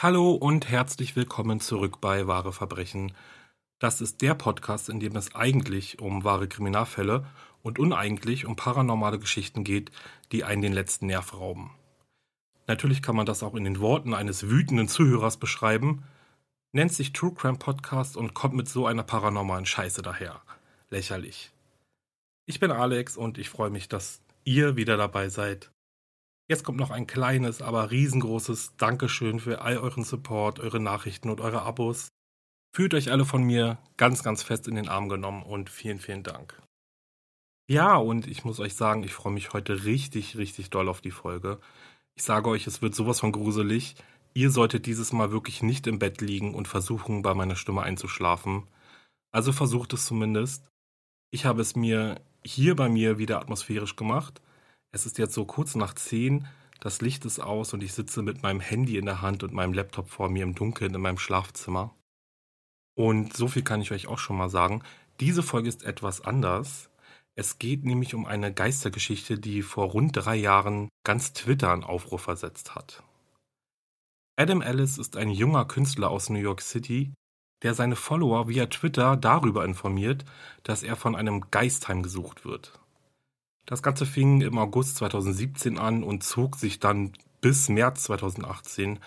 [0.00, 3.10] Hallo und herzlich willkommen zurück bei Wahre Verbrechen.
[3.80, 7.26] Das ist der Podcast, in dem es eigentlich um wahre Kriminalfälle
[7.64, 9.90] und uneigentlich um paranormale Geschichten geht,
[10.30, 11.72] die einen den letzten Nerv rauben.
[12.68, 16.04] Natürlich kann man das auch in den Worten eines wütenden Zuhörers beschreiben,
[16.70, 20.42] nennt sich True Crime Podcast und kommt mit so einer paranormalen Scheiße daher.
[20.90, 21.50] Lächerlich.
[22.46, 25.72] Ich bin Alex und ich freue mich, dass ihr wieder dabei seid.
[26.50, 31.42] Jetzt kommt noch ein kleines, aber riesengroßes Dankeschön für all euren Support, eure Nachrichten und
[31.42, 32.08] eure Abos.
[32.74, 36.22] Fühlt euch alle von mir ganz, ganz fest in den Arm genommen und vielen, vielen
[36.22, 36.58] Dank.
[37.68, 41.10] Ja, und ich muss euch sagen, ich freue mich heute richtig, richtig doll auf die
[41.10, 41.60] Folge.
[42.14, 43.96] Ich sage euch, es wird sowas von gruselig.
[44.32, 48.66] Ihr solltet dieses Mal wirklich nicht im Bett liegen und versuchen, bei meiner Stimme einzuschlafen.
[49.32, 50.70] Also versucht es zumindest.
[51.30, 54.40] Ich habe es mir hier bei mir wieder atmosphärisch gemacht
[54.92, 56.46] es ist jetzt so kurz nach zehn,
[56.80, 59.72] das Licht ist aus und ich sitze mit meinem Handy in der Hand und meinem
[59.72, 61.94] Laptop vor mir im Dunkeln in meinem Schlafzimmer.
[62.94, 64.82] Und so viel kann ich euch auch schon mal sagen.
[65.20, 66.90] Diese Folge ist etwas anders.
[67.34, 72.18] Es geht nämlich um eine Geistergeschichte, die vor rund drei Jahren ganz Twitter in Aufruhr
[72.18, 73.02] versetzt hat.
[74.36, 77.12] Adam Ellis ist ein junger Künstler aus New York City,
[77.62, 80.24] der seine Follower via Twitter darüber informiert,
[80.62, 82.78] dass er von einem Geist heimgesucht wird.
[83.68, 87.12] Das Ganze fing im August 2017 an und zog sich dann
[87.42, 88.98] bis März 2018.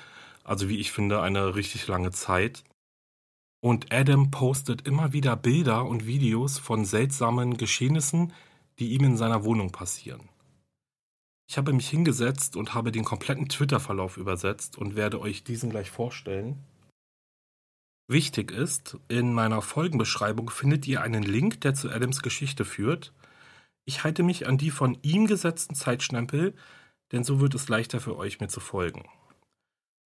[0.43, 2.63] Also wie ich finde, eine richtig lange Zeit.
[3.59, 8.33] Und Adam postet immer wieder Bilder und Videos von seltsamen Geschehnissen,
[8.77, 10.29] die ihm in seiner Wohnung passieren.
[11.49, 15.89] Ich habe mich hingesetzt und habe den kompletten Twitter-Verlauf übersetzt und werde euch diesen gleich
[15.89, 16.59] vorstellen.
[18.07, 23.11] Wichtig ist, in meiner Folgenbeschreibung findet ihr einen Link, der zu Adams Geschichte führt
[23.85, 26.53] ich halte mich an die von ihm gesetzten Zeitstempel,
[27.11, 29.05] denn so wird es leichter für euch, mir zu folgen.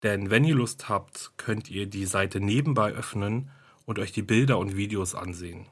[0.04, 3.50] Denn wenn ihr Lust habt, könnt ihr die Seite nebenbei öffnen
[3.86, 5.68] und euch die Bilder und Videos ansehen.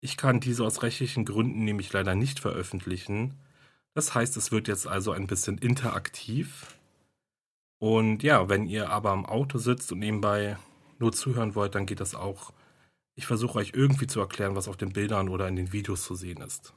[0.00, 3.38] Ich kann diese aus rechtlichen Gründen nämlich leider nicht veröffentlichen.
[3.94, 6.78] Das heißt, es wird jetzt also ein bisschen interaktiv.
[7.78, 10.58] Und ja, wenn ihr aber im Auto sitzt und nebenbei
[10.98, 12.52] nur zuhören wollt, dann geht das auch.
[13.14, 16.14] Ich versuche euch irgendwie zu erklären, was auf den Bildern oder in den Videos zu
[16.14, 16.74] sehen ist.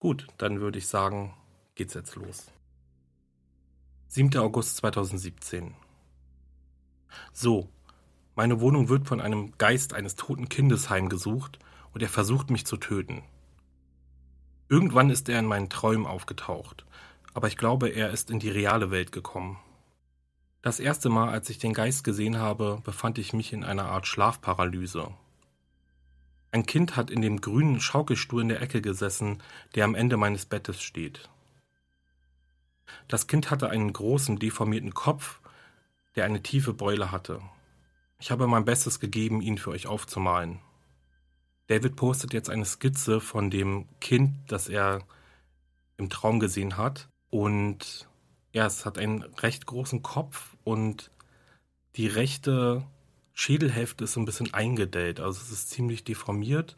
[0.00, 1.34] Gut, dann würde ich sagen,
[1.74, 2.50] geht's jetzt los.
[4.08, 4.34] 7.
[4.38, 5.74] August 2017.
[7.34, 7.68] So,
[8.34, 11.58] meine Wohnung wird von einem Geist eines toten Kindes heimgesucht
[11.92, 13.22] und er versucht mich zu töten.
[14.70, 16.86] Irgendwann ist er in meinen Träumen aufgetaucht,
[17.34, 19.58] aber ich glaube, er ist in die reale Welt gekommen.
[20.62, 24.06] Das erste Mal, als ich den Geist gesehen habe, befand ich mich in einer Art
[24.06, 25.12] Schlafparalyse
[26.52, 29.42] ein Kind hat in dem grünen Schaukelstuhl in der Ecke gesessen,
[29.74, 31.28] der am Ende meines Bettes steht.
[33.08, 35.40] Das Kind hatte einen großen, deformierten Kopf,
[36.16, 37.40] der eine tiefe Beule hatte.
[38.18, 40.60] Ich habe mein Bestes gegeben, ihn für euch aufzumalen.
[41.68, 45.04] David postet jetzt eine Skizze von dem Kind, das er
[45.96, 47.08] im Traum gesehen hat.
[47.30, 48.08] Und
[48.52, 51.12] ja, es hat einen recht großen Kopf und
[51.94, 52.84] die rechte
[53.40, 55.18] Schädelhälfte ist so ein bisschen eingedellt.
[55.18, 56.76] Also es ist ziemlich deformiert.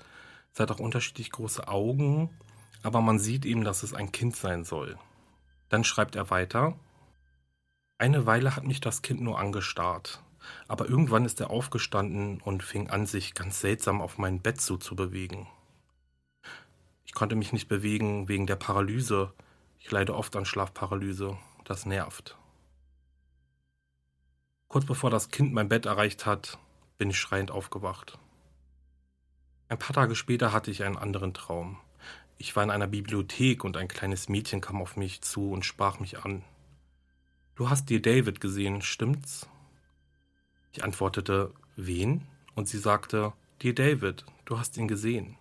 [0.55, 2.31] Es hat auch unterschiedlich große Augen,
[2.85, 4.97] aber man sieht eben, dass es ein Kind sein soll.
[5.71, 6.79] Dann schreibt er weiter.
[7.99, 10.23] Eine Weile hat mich das Kind nur angestarrt,
[10.69, 15.49] aber irgendwann ist er aufgestanden und fing an, sich ganz seltsam auf mein Bett zuzubewegen.
[17.13, 19.33] konnte mich nicht bewegen wegen der Paralyse.
[19.81, 21.37] Ich leide oft an Schlafparalyse.
[21.65, 22.37] Das nervt.
[24.73, 26.59] Kurz bevor das Kind mein Bett erreicht hat,
[26.97, 28.19] bin ich schreiend aufgewacht.
[29.69, 31.79] Ein paar Tage später hatte ich einen anderen Traum.
[32.39, 36.01] Ich war in einer Bibliothek und ein kleines Mädchen kam auf mich zu und sprach
[36.01, 36.43] mich an.
[37.55, 39.47] Du hast dir David gesehen, stimmt's?
[40.73, 42.27] Ich antwortete, wen?
[42.55, 45.37] Und sie sagte, dir David, du hast ihn gesehen.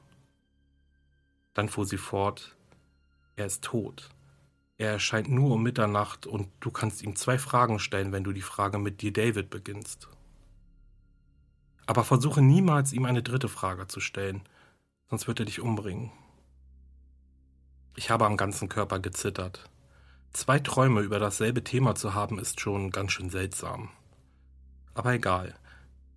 [1.53, 2.57] Dann fuhr sie fort,
[3.37, 4.09] er ist tot.
[4.81, 8.41] Er erscheint nur um Mitternacht und du kannst ihm zwei Fragen stellen, wenn du die
[8.41, 10.07] Frage mit dir David beginnst.
[11.85, 14.41] Aber versuche niemals ihm eine dritte Frage zu stellen,
[15.07, 16.11] sonst wird er dich umbringen.
[17.95, 19.69] Ich habe am ganzen Körper gezittert.
[20.33, 23.89] Zwei Träume über dasselbe Thema zu haben, ist schon ganz schön seltsam.
[24.95, 25.53] Aber egal.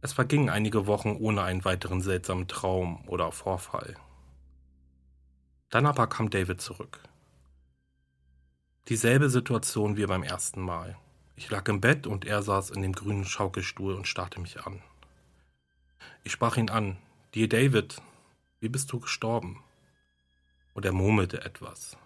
[0.01, 3.95] Es vergingen einige Wochen ohne einen weiteren seltsamen Traum oder Vorfall.
[5.69, 7.03] Dann aber kam David zurück.
[8.89, 10.99] Dieselbe Situation wie beim ersten Mal.
[11.37, 14.83] Ich lag im Bett und er saß in dem grünen Schaukelstuhl und starrte mich an.
[16.23, 16.99] Ich sprach ihn an.
[17.35, 18.03] Dir David,
[18.61, 19.65] wie bist du gestorben?
[20.75, 21.97] Und er murmelte etwas.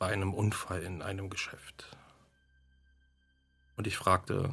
[0.00, 1.96] Bei einem Unfall in einem Geschäft.
[3.76, 4.52] Und ich fragte,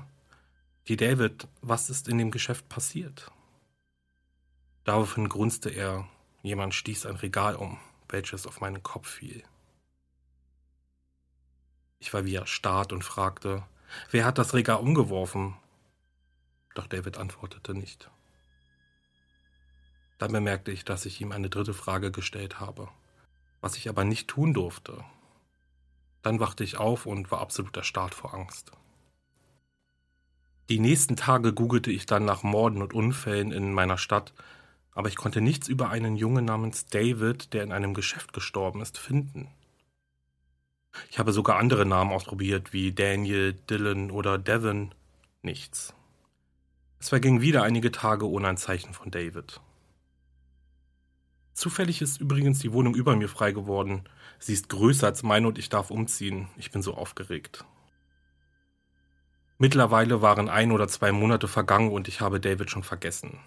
[0.88, 3.31] Dir David, was ist in dem Geschäft passiert?
[4.84, 6.08] Daraufhin grunzte er,
[6.44, 7.80] jemand stieß ein Regal um,
[8.10, 9.44] welches auf meinen Kopf fiel.
[12.04, 13.64] Ich war wie erstarrt und fragte,
[14.12, 15.56] wer hat das Regal umgeworfen?
[16.76, 18.12] Doch David antwortete nicht.
[20.18, 22.90] Dann bemerkte ich, dass ich ihm eine dritte Frage gestellt habe,
[23.62, 25.02] was ich aber nicht tun durfte.
[26.24, 28.74] Dann wachte ich auf und war absolut erstarrt vor Angst.
[30.68, 34.34] Die nächsten Tage googelte ich dann nach Morden und Unfällen in meiner Stadt,
[34.92, 38.98] aber ich konnte nichts über einen Jungen namens David, der in einem Geschäft gestorben ist,
[38.98, 39.48] finden.
[41.10, 44.94] Ich habe sogar andere Namen ausprobiert, wie Daniel, Dylan oder Devon.
[45.42, 45.94] Nichts.
[47.00, 49.60] Es vergingen wieder einige Tage ohne ein Zeichen von David.
[51.54, 54.04] Zufällig ist übrigens die Wohnung über mir frei geworden.
[54.40, 56.48] Sie ist größer als meine und ich darf umziehen.
[56.57, 57.66] Ich bin so aufgeregt.
[59.60, 63.39] Mittlerweile waren ein oder zwei Monate vergangen und ich habe David schon vergessen.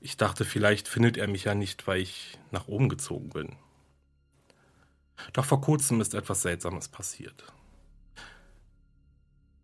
[0.00, 3.56] Ich dachte, vielleicht findet er mich ja nicht, weil ich nach oben gezogen bin.
[5.32, 7.52] Doch vor kurzem ist etwas Seltsames passiert.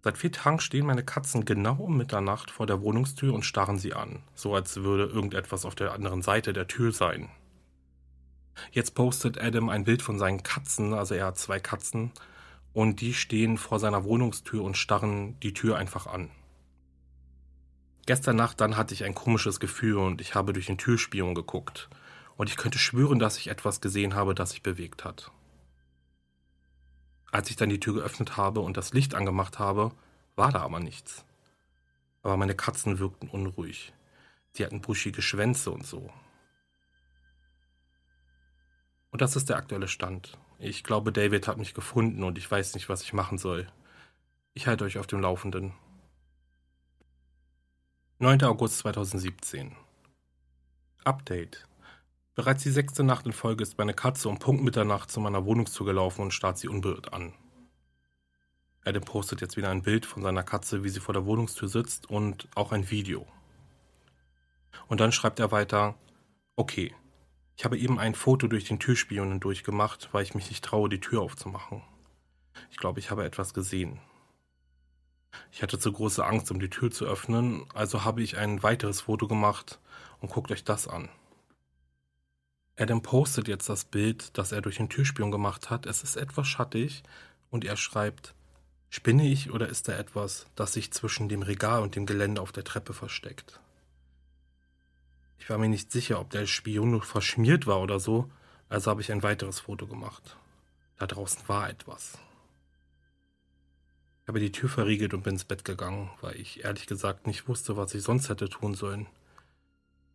[0.02, 3.92] Seit vier Tagen stehen meine Katzen genau um Mitternacht vor der Wohnungstür und starren sie
[3.92, 7.28] an, so als würde irgendetwas auf der anderen Seite der Tür sein.
[8.70, 12.12] Jetzt postet Adam ein Bild von seinen Katzen, also er hat zwei Katzen,
[12.72, 16.30] und die stehen vor seiner Wohnungstür und starren die Tür einfach an.
[18.06, 21.88] Gestern Nacht dann hatte ich ein komisches Gefühl und ich habe durch den Türspion geguckt
[22.36, 25.32] und ich könnte schwören, dass ich etwas gesehen habe, das sich bewegt hat.
[27.32, 29.92] Als ich dann die Tür geöffnet habe und das Licht angemacht habe,
[30.36, 31.24] war da aber nichts.
[32.22, 33.92] Aber meine Katzen wirkten unruhig.
[34.52, 36.10] Sie hatten buschige Schwänze und so.
[39.10, 40.38] Und das ist der aktuelle Stand.
[40.58, 43.66] Ich glaube, David hat mich gefunden und ich weiß nicht, was ich machen soll.
[44.54, 45.74] Ich halte euch auf dem Laufenden.
[48.18, 48.42] 9.
[48.44, 49.76] August 2017
[51.04, 51.66] Update.
[52.36, 55.86] Bereits die sechste Nacht in Folge ist meine Katze um Punkt Mitternacht zu meiner Wohnungstür
[55.86, 57.32] gelaufen und starrt sie unbeirrt an.
[58.84, 62.10] Adam postet jetzt wieder ein Bild von seiner Katze, wie sie vor der Wohnungstür sitzt
[62.10, 63.26] und auch ein Video.
[64.86, 65.94] Und dann schreibt er weiter,
[66.56, 66.94] okay,
[67.56, 71.00] ich habe eben ein Foto durch den Türspion durchgemacht, weil ich mich nicht traue, die
[71.00, 71.80] Tür aufzumachen.
[72.70, 73.98] Ich glaube, ich habe etwas gesehen.
[75.52, 79.00] Ich hatte zu große Angst, um die Tür zu öffnen, also habe ich ein weiteres
[79.00, 79.80] Foto gemacht
[80.20, 81.08] und guckt euch das an.
[82.78, 85.86] Adam postet jetzt das Bild, das er durch den Türspion gemacht hat.
[85.86, 87.02] Es ist etwas schattig
[87.50, 88.34] und er schreibt,
[88.90, 92.52] spinne ich oder ist da etwas, das sich zwischen dem Regal und dem Gelände auf
[92.52, 93.60] der Treppe versteckt?
[95.38, 98.30] Ich war mir nicht sicher, ob der Spion nur verschmiert war oder so,
[98.68, 100.36] also habe ich ein weiteres Foto gemacht.
[100.98, 102.18] Da draußen war etwas.
[104.22, 107.48] Ich habe die Tür verriegelt und bin ins Bett gegangen, weil ich ehrlich gesagt nicht
[107.48, 109.06] wusste, was ich sonst hätte tun sollen.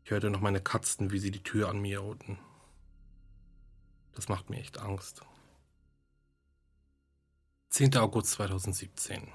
[0.03, 2.37] Ich hörte noch meine Katzen, wie sie die Tür an mir roten.
[4.13, 5.21] Das macht mir echt Angst.
[7.69, 7.95] 10.
[7.97, 9.29] August 2017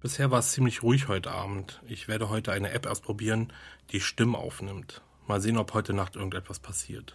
[0.00, 1.80] Bisher war es ziemlich ruhig heute Abend.
[1.86, 3.52] Ich werde heute eine App ausprobieren,
[3.90, 5.00] die Stimmen aufnimmt.
[5.28, 7.14] Mal sehen, ob heute Nacht irgendetwas passiert.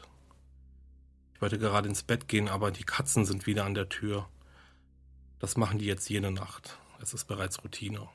[1.34, 4.30] Ich wollte gerade ins Bett gehen, aber die Katzen sind wieder an der Tür.
[5.38, 6.80] Das machen die jetzt jede Nacht.
[7.00, 8.08] Es ist bereits Routine.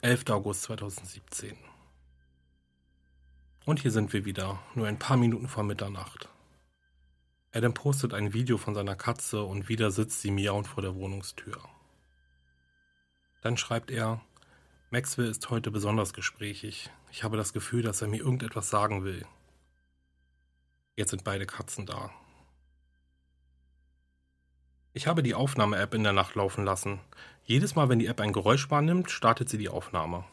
[0.00, 0.30] 11.
[0.30, 1.56] August 2017.
[3.68, 6.30] Und hier sind wir wieder, nur ein paar Minuten vor Mitternacht.
[7.52, 11.60] Adam postet ein Video von seiner Katze und wieder sitzt sie miauend vor der Wohnungstür.
[13.42, 14.22] Dann schreibt er,
[14.88, 16.88] Maxwell ist heute besonders gesprächig.
[17.12, 19.26] Ich habe das Gefühl, dass er mir irgendetwas sagen will.
[20.96, 22.08] Jetzt sind beide Katzen da.
[24.94, 27.00] Ich habe die Aufnahme-App in der Nacht laufen lassen.
[27.44, 30.24] Jedes Mal, wenn die App ein Geräusch wahrnimmt, startet sie die Aufnahme.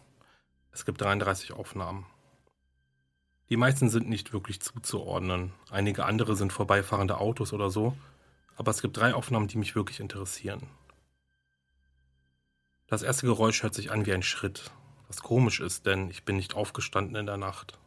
[0.72, 2.06] Es gibt 33 Aufnahmen.
[3.50, 5.54] Die meisten sind nicht wirklich zuzuordnen.
[5.70, 7.96] Einige andere sind vorbeifahrende Autos oder so.
[8.56, 10.68] Aber es gibt drei Aufnahmen, die mich wirklich interessieren.
[12.88, 14.72] Das erste Geräusch hört sich an wie ein Schritt,
[15.08, 17.78] was komisch ist, denn ich bin nicht aufgestanden in der Nacht.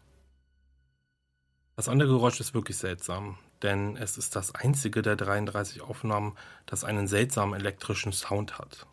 [1.77, 6.37] Das andere Geräusch ist wirklich seltsam, denn es ist das einzige der 33 Aufnahmen,
[6.67, 8.87] das einen seltsamen elektrischen Sound hat.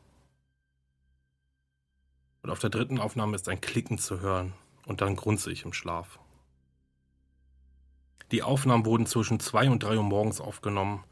[2.43, 4.53] Und auf der dritten Aufnahme ist ein Klicken zu hören
[4.86, 6.19] und dann grunze ich im Schlaf.
[8.32, 11.03] Die Aufnahmen wurden zwischen 2 und 3 Uhr morgens aufgenommen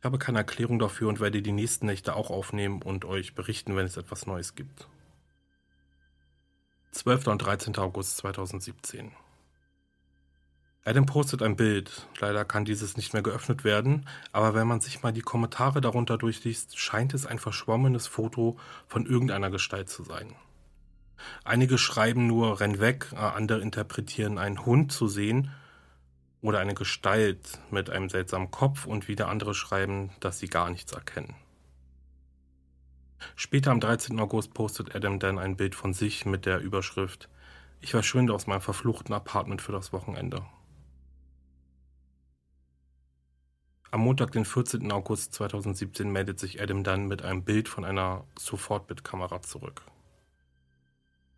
[0.00, 3.74] ich habe keine Erklärung dafür und werde die nächsten Nächte auch aufnehmen und euch berichten,
[3.74, 4.86] wenn es etwas Neues gibt.
[6.92, 7.26] 12.
[7.26, 7.76] und 13.
[7.78, 9.10] August 2017.
[10.84, 12.06] Adam postet ein Bild.
[12.20, 16.16] Leider kann dieses nicht mehr geöffnet werden, aber wenn man sich mal die Kommentare darunter
[16.16, 20.34] durchliest, scheint es ein verschwommenes Foto von irgendeiner Gestalt zu sein.
[21.42, 25.50] Einige schreiben nur renn weg, andere interpretieren einen Hund zu sehen
[26.40, 30.92] oder eine Gestalt mit einem seltsamen Kopf und wieder andere schreiben, dass sie gar nichts
[30.92, 31.34] erkennen.
[33.34, 34.18] Später am 13.
[34.20, 37.28] August postet Adam dann ein Bild von sich mit der Überschrift
[37.80, 40.44] Ich verschwinde aus meinem verfluchten Apartment für das Wochenende.
[43.90, 44.92] Am Montag, den 14.
[44.92, 49.82] August 2017, meldet sich Adam dann mit einem Bild von einer Sofortbildkamera zurück.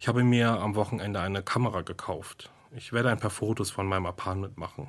[0.00, 2.50] Ich habe mir am Wochenende eine Kamera gekauft.
[2.73, 4.89] Ich werde ein paar Fotos von meinem Apartment machen.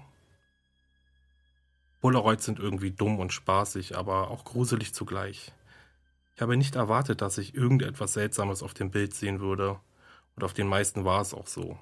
[1.99, 5.51] Polaroids sind irgendwie dumm und spaßig, aber auch gruselig zugleich.
[6.35, 9.79] Ich habe nicht erwartet, dass ich irgendetwas Seltsames auf dem Bild sehen würde,
[10.35, 11.77] und auf den meisten war es auch so.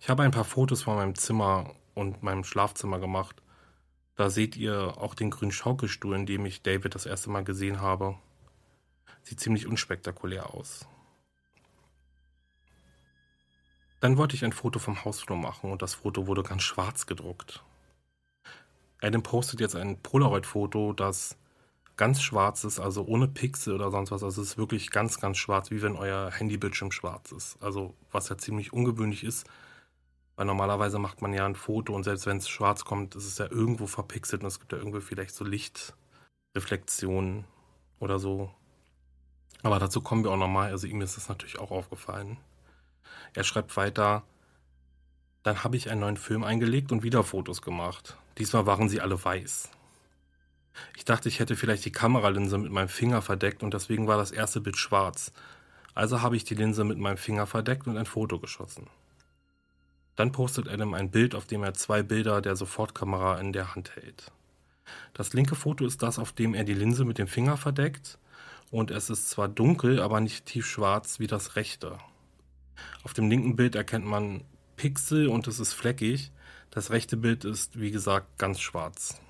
[0.00, 3.42] Ich habe ein paar Fotos von meinem Zimmer und meinem Schlafzimmer gemacht.
[4.16, 7.80] Da seht ihr auch den grünen Schaukelstuhl, in dem ich David das erste Mal gesehen
[7.80, 8.16] habe.
[9.22, 10.86] Sieht ziemlich unspektakulär aus.
[14.00, 17.62] Dann wollte ich ein Foto vom Hausflur machen und das Foto wurde ganz schwarz gedruckt.
[19.02, 21.36] Adam postet jetzt ein Polaroid-Foto, das
[21.96, 24.22] ganz schwarz ist, also ohne Pixel oder sonst was.
[24.22, 27.62] Also es ist wirklich ganz, ganz schwarz, wie wenn euer Handybildschirm schwarz ist.
[27.62, 29.46] Also was ja ziemlich ungewöhnlich ist,
[30.36, 33.36] weil normalerweise macht man ja ein Foto und selbst wenn es schwarz kommt, ist es
[33.36, 37.44] ja irgendwo verpixelt und es gibt ja irgendwie vielleicht so Lichtreflexionen
[37.98, 38.50] oder so.
[39.62, 40.70] Aber dazu kommen wir auch nochmal.
[40.70, 42.38] Also ihm ist das natürlich auch aufgefallen.
[43.34, 44.24] Er schreibt weiter,
[45.42, 48.16] dann habe ich einen neuen Film eingelegt und wieder Fotos gemacht.
[48.38, 49.70] Diesmal waren sie alle weiß.
[50.96, 54.30] Ich dachte, ich hätte vielleicht die Kameralinse mit meinem Finger verdeckt und deswegen war das
[54.30, 55.32] erste Bild schwarz.
[55.94, 58.88] Also habe ich die Linse mit meinem Finger verdeckt und ein Foto geschossen.
[60.16, 63.96] Dann postet Adam ein Bild, auf dem er zwei Bilder der Sofortkamera in der Hand
[63.96, 64.30] hält.
[65.14, 68.18] Das linke Foto ist das, auf dem er die Linse mit dem Finger verdeckt
[68.70, 71.98] und es ist zwar dunkel, aber nicht tiefschwarz wie das rechte.
[73.02, 74.44] Auf dem linken Bild erkennt man
[74.76, 76.32] Pixel und es ist fleckig.
[76.70, 79.20] Das rechte Bild ist, wie gesagt, ganz schwarz.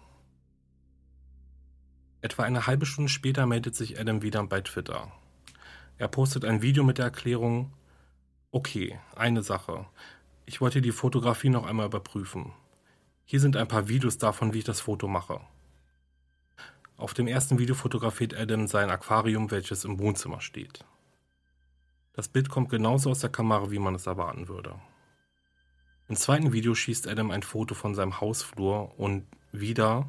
[2.23, 5.11] Etwa eine halbe Stunde später meldet sich Adam wieder bei Twitter.
[5.97, 7.73] Er postet ein Video mit der Erklärung,
[8.53, 9.87] okay, eine Sache.
[10.47, 12.53] Ich wollte die Fotografie noch einmal überprüfen.
[13.25, 15.41] Hier sind ein paar Videos davon, wie ich das Foto mache.
[16.97, 20.85] Auf dem ersten Video fotografiert Adam sein Aquarium, welches im Wohnzimmer steht.
[22.13, 24.75] Das Bild kommt genauso aus der Kamera, wie man es erwarten würde.
[26.09, 30.09] Im zweiten Video schießt Adam ein Foto von seinem Hausflur und wieder,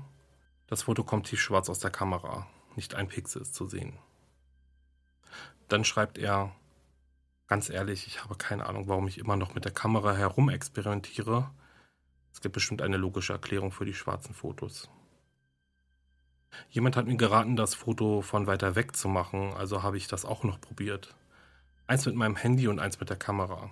[0.66, 4.00] das Foto kommt tiefschwarz aus der Kamera, nicht ein Pixel ist zu sehen.
[5.68, 6.56] Dann schreibt er,
[7.48, 11.52] ganz ehrlich, ich habe keine Ahnung, warum ich immer noch mit der Kamera herumexperimentiere.
[12.34, 14.90] Es gibt bestimmt eine logische Erklärung für die schwarzen Fotos.
[16.70, 20.26] Jemand hat mir geraten, das Foto von weiter weg zu machen, also habe ich das
[20.26, 21.16] auch noch probiert.
[21.88, 23.70] Eins mit meinem Handy und eins mit der Kamera.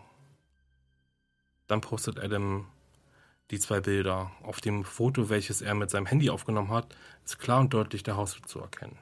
[1.68, 2.68] Dann postet Adam
[3.52, 4.32] die zwei Bilder.
[4.44, 8.18] Auf dem Foto, welches er mit seinem Handy aufgenommen hat, ist klar und deutlich der
[8.18, 8.98] Hausflur zu erkennen.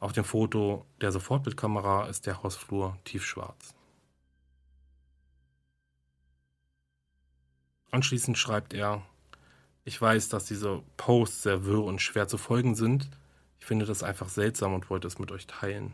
[0.00, 3.74] Auf dem Foto der Sofortbildkamera ist der Hausflur tiefschwarz.
[7.90, 9.02] Anschließend schreibt er,
[9.84, 13.08] ich weiß, dass diese Posts sehr wirr und schwer zu folgen sind.
[13.60, 15.92] Ich finde das einfach seltsam und wollte es mit euch teilen.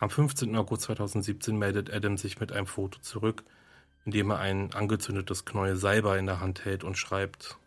[0.00, 0.54] Am 15.
[0.54, 3.44] August 2017 meldet Adam sich mit einem Foto zurück.
[4.04, 7.58] indem er ein angezündetes Knäuel Salbei in der Hand hält und schreibt: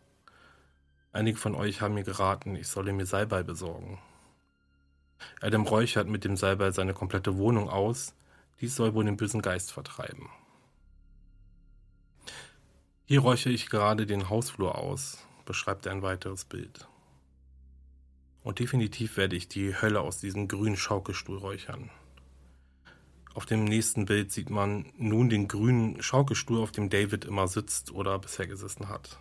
[1.12, 4.00] Einige von euch haben mir geraten, ich solle mir Salbei besorgen.
[5.40, 8.14] Adam räuchert mit dem Salbei seine komplette Wohnung aus.
[8.60, 10.30] Dies soll wohl den bösen Geist vertreiben.
[13.04, 16.88] Hier räuchere ich gerade den Hausflur aus, beschreibt er ein weiteres Bild.
[18.42, 21.90] Und definitiv werde ich die Hölle aus diesem grünen Schaukelstuhl räuchern.
[23.34, 27.90] Auf dem nächsten Bild sieht man nun den grünen Schaukelstuhl, auf dem David immer sitzt
[27.90, 29.18] oder bisher gesessen hat.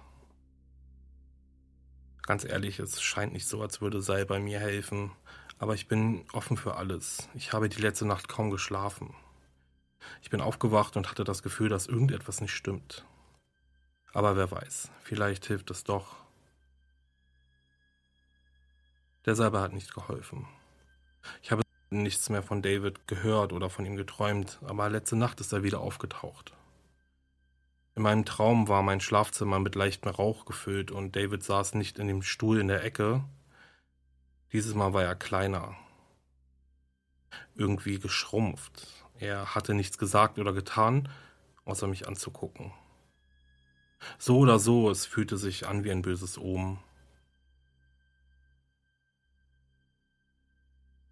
[2.23, 5.11] Ganz ehrlich, es scheint nicht so, als würde Sei bei mir helfen,
[5.59, 7.29] aber ich bin offen für alles.
[7.35, 9.13] Ich habe die letzte Nacht kaum geschlafen.
[10.21, 13.05] Ich bin aufgewacht und hatte das Gefühl, dass irgendetwas nicht stimmt.
[14.13, 16.17] Aber wer weiß, vielleicht hilft es doch.
[19.25, 20.47] Der Salbe hat nicht geholfen.
[21.43, 21.61] Ich habe
[21.91, 25.81] nichts mehr von David gehört oder von ihm geträumt, aber letzte Nacht ist er wieder
[25.81, 26.53] aufgetaucht.
[27.95, 32.07] In meinem Traum war mein Schlafzimmer mit leichtem Rauch gefüllt und David saß nicht in
[32.07, 33.23] dem Stuhl in der Ecke.
[34.53, 35.75] Dieses Mal war er kleiner.
[37.55, 38.87] Irgendwie geschrumpft.
[39.19, 41.09] Er hatte nichts gesagt oder getan,
[41.65, 42.71] außer mich anzugucken.
[44.17, 46.79] So oder so, es fühlte sich an wie ein böses Omen.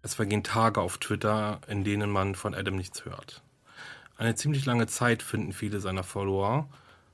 [0.02, 3.42] Es vergehen Tage auf Twitter, in denen man von Adam nichts hört.
[4.16, 6.68] Eine ziemlich lange Zeit finden viele seiner Follower,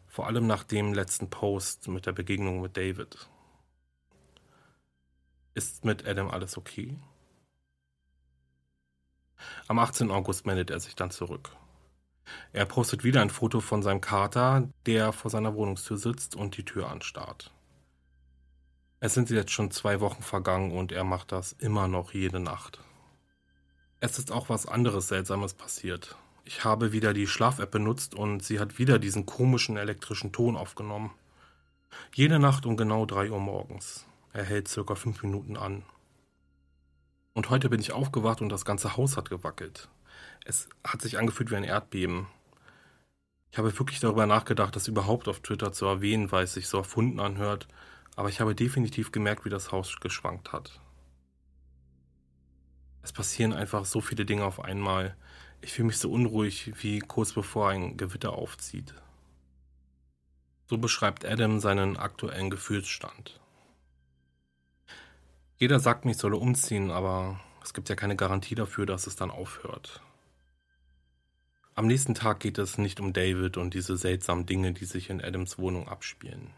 [0.06, 3.28] vor allem nach dem letzten Post mit der Begegnung mit David.
[5.54, 6.96] Ist mit Adam alles okay?
[9.68, 10.10] Am 18.
[10.10, 11.50] August meldet er sich dann zurück.
[12.52, 16.64] Er postet wieder ein Foto von seinem Kater, der vor seiner Wohnungstür sitzt und die
[16.64, 17.52] Tür anstarrt.
[19.06, 22.80] Es sind jetzt schon zwei Wochen vergangen und er macht das immer noch jede Nacht.
[24.00, 26.16] Es ist auch was anderes Seltsames passiert.
[26.44, 31.12] Ich habe wieder die Schlaf-App benutzt und sie hat wieder diesen komischen elektrischen Ton aufgenommen.
[32.16, 34.04] Jede Nacht um genau 3 Uhr morgens.
[34.32, 35.84] Er hält circa 5 Minuten an.
[37.32, 39.88] Und heute bin ich aufgewacht und das ganze Haus hat gewackelt.
[40.44, 42.26] Es hat sich angefühlt wie ein Erdbeben.
[43.52, 46.78] Ich habe wirklich darüber nachgedacht, das überhaupt auf Twitter zu erwähnen, weil es sich so
[46.78, 47.68] erfunden anhört,
[48.16, 50.80] aber ich habe definitiv gemerkt, wie das Haus geschwankt hat.
[53.02, 55.16] Es passieren einfach so viele Dinge auf einmal.
[55.60, 58.94] Ich fühle mich so unruhig, wie kurz bevor ein Gewitter aufzieht.
[60.68, 63.38] So beschreibt Adam seinen aktuellen Gefühlsstand.
[65.58, 69.16] Jeder sagt mir, ich solle umziehen, aber es gibt ja keine Garantie dafür, dass es
[69.16, 70.02] dann aufhört.
[71.74, 75.22] Am nächsten Tag geht es nicht um David und diese seltsamen Dinge, die sich in
[75.22, 76.50] Adams Wohnung abspielen.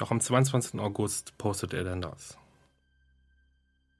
[0.00, 0.80] Doch am 22.
[0.80, 2.38] August postet er dann das.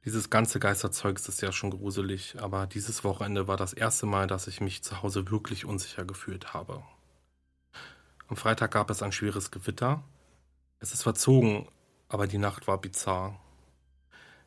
[0.06, 4.46] Dieses ganze Geisterzeug ist ja schon gruselig, aber dieses Wochenende war das erste Mal, dass
[4.46, 6.82] ich mich zu Hause wirklich unsicher gefühlt habe.
[8.28, 10.02] Am Freitag gab es ein schweres Gewitter.
[10.78, 11.68] Es ist verzogen,
[12.08, 13.38] aber die Nacht war bizarr.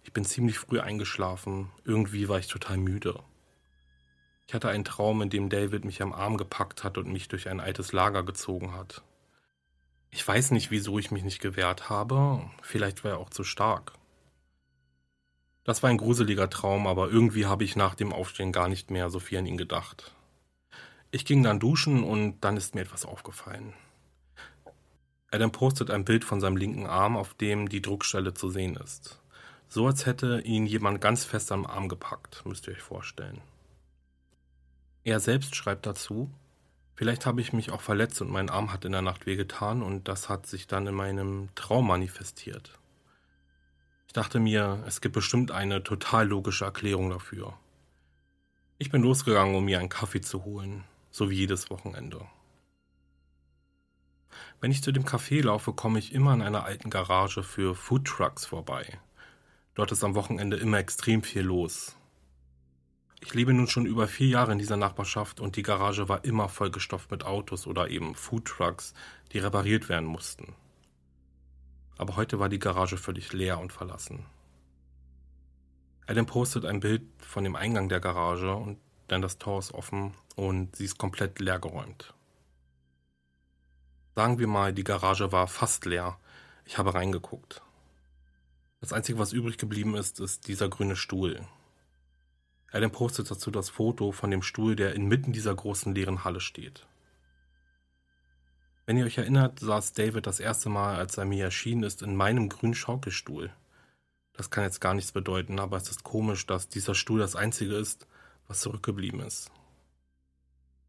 [0.02, 3.22] Ich bin ziemlich früh eingeschlafen, irgendwie war ich total müde.
[4.48, 7.48] Ich hatte einen Traum, in dem David mich am Arm gepackt hat und mich durch
[7.48, 9.04] ein altes Lager gezogen hat.
[10.16, 13.94] Ich weiß nicht, wieso ich mich nicht gewehrt habe, vielleicht war er auch zu stark.
[15.64, 19.10] Das war ein gruseliger Traum, aber irgendwie habe ich nach dem Aufstehen gar nicht mehr
[19.10, 20.14] so viel an ihn gedacht.
[21.10, 23.74] Ich ging dann duschen und dann ist mir etwas aufgefallen.
[25.32, 29.20] Adam postet ein Bild von seinem linken Arm, auf dem die Druckstelle zu sehen ist.
[29.68, 33.42] So als hätte ihn jemand ganz fest am Arm gepackt, müsst ihr euch vorstellen.
[35.06, 36.30] Er selbst schreibt dazu,
[36.96, 40.08] vielleicht habe ich mich auch verletzt und mein Arm hat in der Nacht wehgetan und
[40.08, 42.80] das hat sich dann in meinem Traum manifestiert.
[44.08, 47.58] Ich dachte mir, es gibt bestimmt eine total logische Erklärung dafür.
[48.78, 52.28] Ich bin losgegangen, um mir einen Kaffee zu holen, so wie jedes Wochenende.
[54.62, 58.46] Wenn ich zu dem Café laufe, komme ich immer an einer alten Garage für Foodtrucks
[58.46, 59.00] vorbei.
[59.76, 61.96] Dort ist am Wochenende immer extrem viel los.
[63.26, 66.50] Ich lebe nun schon über vier Jahre in dieser Nachbarschaft und die Garage war immer
[66.50, 68.94] vollgestopft mit Autos oder eben Foodtrucks,
[69.32, 70.54] die repariert werden mussten.
[71.98, 74.26] Aber heute war die Garage völlig leer und verlassen.
[76.06, 80.14] Adam postet ein Bild von dem Eingang der Garage und dann das Tor ist offen
[80.36, 82.14] und sie ist komplett leer geräumt.
[84.16, 86.20] Sagen wir mal, die Garage war fast leer.
[86.66, 87.62] Ich habe reingeguckt.
[88.82, 91.48] Das Einzige, was übrig geblieben ist, ist dieser grüne Stuhl.
[92.74, 96.88] Adam postet dazu das Foto von dem Stuhl, der inmitten dieser großen leeren Halle steht.
[98.88, 102.16] Wenn ihr euch erinnert, saß David das erste Mal, als er mir erschienen ist, in
[102.16, 103.54] meinem grünen Schaukelstuhl.
[104.34, 107.76] Das kann jetzt gar nichts bedeuten, aber es ist komisch, dass dieser Stuhl das einzige
[107.76, 108.08] ist,
[108.48, 109.52] was zurückgeblieben ist.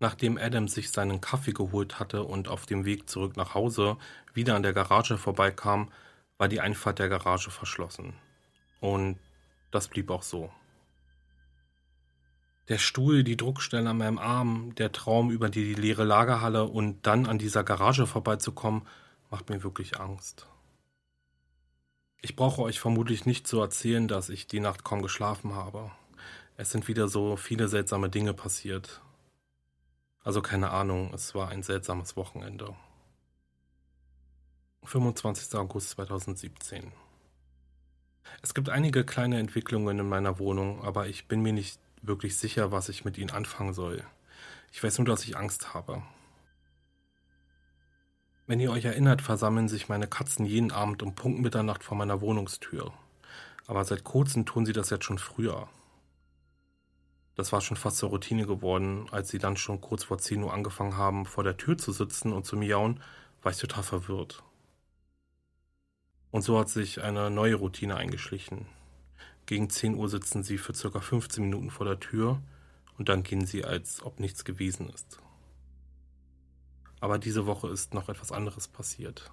[0.01, 3.99] Nachdem Adam sich seinen Kaffee geholt hatte und auf dem Weg zurück nach Hause
[4.33, 5.92] wieder an der Garage vorbeikam,
[6.38, 8.14] war die Einfahrt der Garage verschlossen.
[8.81, 9.18] Und
[9.70, 10.51] das blieb auch so.
[12.68, 17.27] Der Stuhl, die Druckstelle an meinem Arm, der Traum über die leere Lagerhalle und dann
[17.27, 18.87] an dieser Garage vorbeizukommen,
[19.31, 20.46] macht mir wirklich Angst.
[22.22, 25.90] Ich brauche euch vermutlich nicht zu erzählen, dass ich die Nacht kaum geschlafen habe.
[26.57, 29.03] Es sind wieder so viele seltsame Dinge passiert.
[30.20, 32.74] Also keine Ahnung, es war ein seltsames Wochenende.
[34.85, 35.55] 25.
[35.59, 36.92] August 2017.
[38.40, 42.73] Es gibt einige kleine Entwicklungen in meiner Wohnung, aber ich bin mir nicht wirklich sicher,
[42.73, 44.03] was ich mit ihnen anfangen soll.
[44.73, 46.03] Ich weiß nur, dass ich Angst habe.
[48.47, 52.21] Wenn ihr euch erinnert, versammeln sich meine Katzen jeden Abend um Punkt Mitternacht vor meiner
[52.21, 52.93] Wohnungstür.
[53.67, 55.69] Aber seit kurzem tun sie das jetzt schon früher.
[57.37, 60.53] Das war schon fast zur Routine geworden, als sie dann schon kurz vor 10 Uhr
[60.53, 63.01] angefangen haben, vor der Tür zu sitzen und zu miauen,
[63.43, 64.43] war ich total verwirrt.
[66.31, 68.67] Und so hat sich eine neue Routine eingeschlichen.
[69.46, 72.40] Gegen 10 Uhr sitzen sie für circa 15 Minuten vor der Tür
[72.96, 75.18] und dann gehen sie, als ob nichts gewesen ist.
[77.00, 79.30] Aber diese Woche ist noch etwas anderes passiert.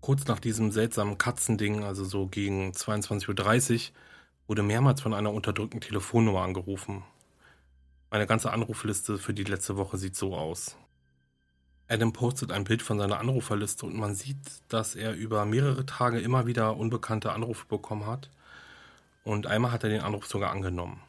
[0.00, 3.94] Kurz nach diesem seltsamen Katzending, also so gegen 22.30 Uhr,
[4.46, 7.02] wurde mehrmals von einer unterdrückten Telefonnummer angerufen.
[8.10, 10.76] Meine ganze Anrufliste für die letzte Woche sieht so aus.
[11.88, 16.20] Adam postet ein Bild von seiner Anruferliste und man sieht, dass er über mehrere Tage
[16.20, 18.30] immer wieder unbekannte Anrufe bekommen hat.
[19.24, 21.02] Und einmal hat er den Anruf sogar angenommen.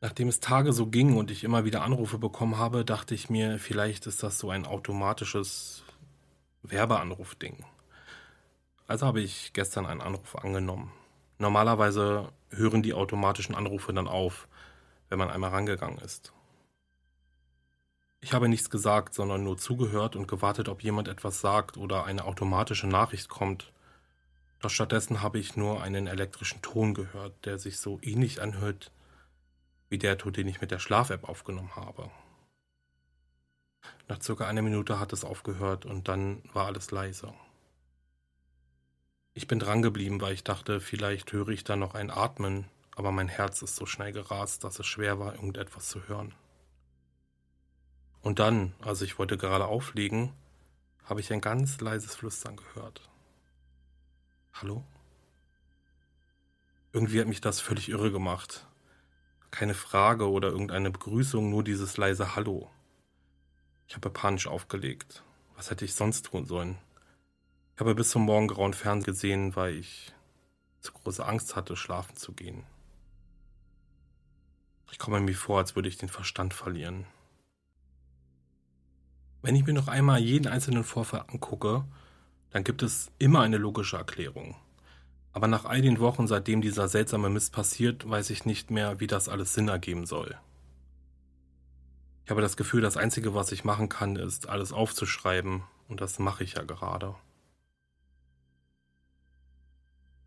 [0.00, 3.58] Nachdem es Tage so ging und ich immer wieder Anrufe bekommen habe, dachte ich mir,
[3.58, 5.82] vielleicht ist das so ein automatisches
[6.62, 7.64] Werbeanrufding.
[8.86, 10.92] Also habe ich gestern einen Anruf angenommen.
[11.38, 14.48] Normalerweise hören die automatischen Anrufe dann auf,
[15.08, 16.32] wenn man einmal rangegangen ist.
[18.20, 22.24] Ich habe nichts gesagt, sondern nur zugehört und gewartet, ob jemand etwas sagt oder eine
[22.24, 23.72] automatische Nachricht kommt.
[24.66, 28.90] Doch stattdessen habe ich nur einen elektrischen Ton gehört, der sich so ähnlich anhört
[29.90, 32.10] wie der Ton, den ich mit der Schlaf-App aufgenommen habe.
[34.08, 37.32] Nach circa einer Minute hat es aufgehört und dann war alles leise.
[39.34, 43.28] Ich bin drangeblieben, weil ich dachte, vielleicht höre ich da noch ein Atmen, aber mein
[43.28, 46.34] Herz ist so schnell gerast, dass es schwer war, irgendetwas zu hören.
[48.20, 50.32] Und dann, als ich wollte gerade auflegen,
[51.04, 53.08] habe ich ein ganz leises Flüstern gehört.
[54.62, 54.82] Hallo?
[56.90, 58.66] Irgendwie hat mich das völlig irre gemacht.
[59.50, 62.70] Keine Frage oder irgendeine Begrüßung, nur dieses leise Hallo.
[63.86, 65.22] Ich habe panisch aufgelegt.
[65.56, 66.78] Was hätte ich sonst tun sollen?
[67.74, 70.14] Ich habe bis zum morgengrauen fern gesehen, weil ich
[70.80, 72.64] zu große Angst hatte, schlafen zu gehen.
[74.90, 77.04] Ich komme mir vor, als würde ich den Verstand verlieren.
[79.42, 81.84] Wenn ich mir noch einmal jeden einzelnen Vorfall angucke,
[82.50, 84.56] dann gibt es immer eine logische Erklärung.
[85.32, 89.06] Aber nach all den Wochen, seitdem dieser seltsame Mist passiert, weiß ich nicht mehr, wie
[89.06, 90.36] das alles Sinn ergeben soll.
[92.24, 96.18] Ich habe das Gefühl, das Einzige, was ich machen kann, ist, alles aufzuschreiben, und das
[96.18, 97.14] mache ich ja gerade.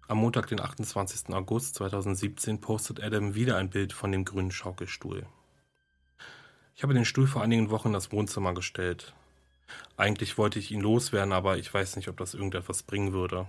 [0.08, 1.36] Am Montag, den 28.
[1.36, 5.28] August 2017, postet Adam wieder ein Bild von dem grünen Schaukelstuhl.
[6.74, 9.14] Ich habe den Stuhl vor einigen Wochen in das Wohnzimmer gestellt.
[9.98, 13.48] Eigentlich wollte ich ihn loswerden, aber ich weiß nicht, ob das irgendetwas bringen würde.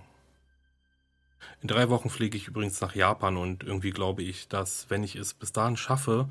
[1.61, 5.15] In drei Wochen fliege ich übrigens nach Japan und irgendwie glaube ich, dass, wenn ich
[5.15, 6.29] es bis dahin schaffe,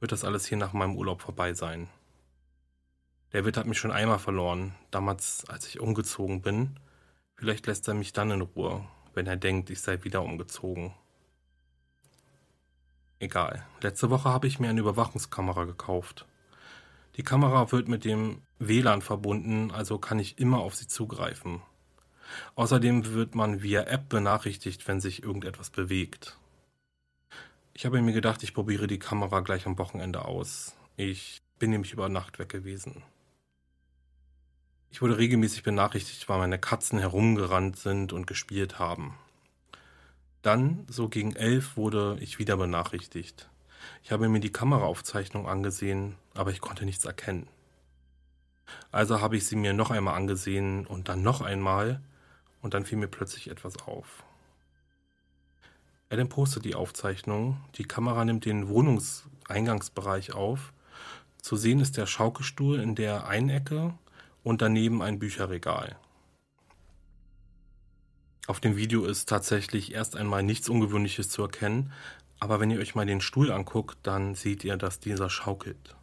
[0.00, 1.88] wird das alles hier nach meinem Urlaub vorbei sein.
[3.32, 6.78] Der Wirt hat mich schon einmal verloren, damals, als ich umgezogen bin.
[7.34, 10.92] Vielleicht lässt er mich dann in Ruhe, wenn er denkt, ich sei wieder umgezogen.
[13.18, 13.64] Egal.
[13.80, 16.26] Letzte Woche habe ich mir eine Überwachungskamera gekauft.
[17.16, 21.60] Die Kamera wird mit dem WLAN verbunden, also kann ich immer auf sie zugreifen.
[22.54, 26.38] Außerdem wird man via App benachrichtigt, wenn sich irgendetwas bewegt.
[27.74, 30.74] Ich habe mir gedacht, ich probiere die Kamera gleich am Wochenende aus.
[30.96, 33.02] Ich bin nämlich über Nacht weg gewesen.
[34.90, 39.14] Ich wurde regelmäßig benachrichtigt, weil meine Katzen herumgerannt sind und gespielt haben.
[40.42, 43.48] Dann, so gegen elf, wurde ich wieder benachrichtigt.
[44.02, 47.46] Ich habe mir die Kameraaufzeichnung angesehen, aber ich konnte nichts erkennen.
[48.90, 52.00] Also habe ich sie mir noch einmal angesehen und dann noch einmal
[52.60, 54.24] und dann fiel mir plötzlich etwas auf.
[56.10, 60.72] Adam postet die Aufzeichnung, die Kamera nimmt den Wohnungseingangsbereich auf.
[61.40, 63.94] Zu sehen ist der Schaukelstuhl in der einen Ecke
[64.44, 65.96] und daneben ein Bücherregal.
[68.46, 71.92] Auf dem Video ist tatsächlich erst einmal nichts Ungewöhnliches zu erkennen,
[72.40, 75.94] aber wenn ihr euch mal den Stuhl anguckt, dann seht ihr, dass dieser schaukelt.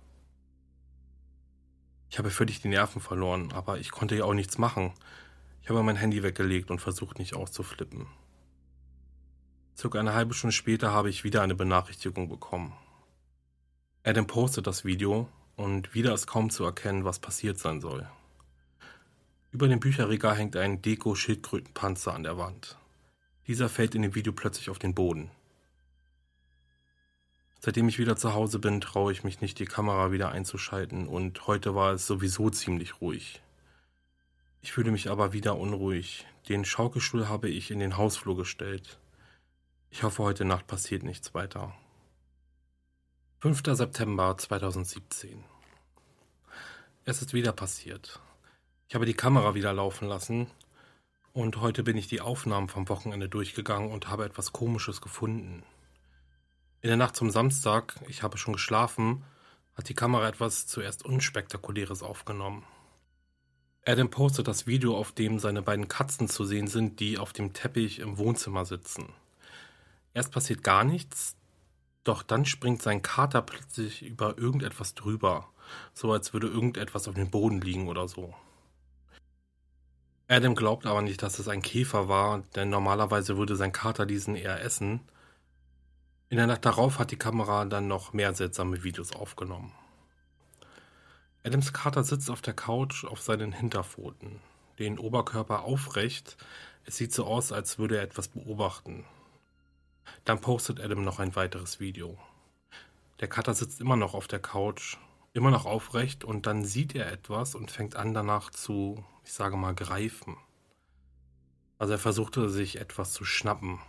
[2.10, 4.94] Ich habe völlig die Nerven verloren, aber ich konnte ja auch nichts machen.
[5.62, 8.08] Ich habe mein Handy weggelegt und versucht nicht auszuflippen.
[9.78, 12.74] Circa eine halbe Stunde später habe ich wieder eine Benachrichtigung bekommen.
[14.04, 18.10] Adam postet das Video und wieder ist kaum zu erkennen, was passiert sein soll.
[19.52, 22.78] Über dem Bücherregal hängt ein Deko-Schildkrötenpanzer an der Wand.
[23.48, 25.32] Dieser fällt in dem Video plötzlich auf den Boden.
[27.62, 31.46] Seitdem ich wieder zu Hause bin, traue ich mich nicht, die Kamera wieder einzuschalten und
[31.46, 33.42] heute war es sowieso ziemlich ruhig.
[34.62, 36.26] Ich fühle mich aber wieder unruhig.
[36.48, 38.98] Den Schaukelstuhl habe ich in den Hausflur gestellt.
[39.90, 41.76] Ich hoffe, heute Nacht passiert nichts weiter.
[43.40, 43.62] 5.
[43.66, 45.44] September 2017.
[47.04, 48.20] Es ist wieder passiert.
[48.88, 50.48] Ich habe die Kamera wieder laufen lassen
[51.34, 55.64] und heute bin ich die Aufnahmen vom Wochenende durchgegangen und habe etwas Komisches gefunden.
[56.82, 59.26] In der Nacht zum Samstag, ich habe schon geschlafen,
[59.76, 62.64] hat die Kamera etwas zuerst Unspektakuläres aufgenommen.
[63.86, 67.52] Adam postet das Video, auf dem seine beiden Katzen zu sehen sind, die auf dem
[67.52, 69.12] Teppich im Wohnzimmer sitzen.
[70.14, 71.36] Erst passiert gar nichts,
[72.06, 75.50] doch dann springt sein Kater plötzlich über irgendetwas drüber,
[75.94, 78.34] so als würde irgendetwas auf dem Boden liegen oder so.
[80.30, 84.36] Adam glaubt aber nicht, dass es ein Käfer war, denn normalerweise würde sein Kater diesen
[84.36, 85.02] eher essen,
[86.30, 89.74] in der Nacht darauf hat die Kamera dann noch mehr seltsame Videos aufgenommen.
[91.44, 94.40] Adams Kater sitzt auf der Couch auf seinen Hinterpfoten,
[94.78, 96.38] den Oberkörper aufrecht.
[96.86, 99.06] Es sieht so aus, als würde er etwas beobachten.
[100.26, 102.20] Dann postet Adam noch ein weiteres Video.
[103.22, 104.98] Der Kater sitzt immer noch auf der Couch,
[105.34, 109.58] immer noch aufrecht und dann sieht er etwas und fängt an danach zu, ich sage
[109.58, 110.38] mal, greifen.
[111.80, 113.80] Also er versuchte sich etwas zu schnappen,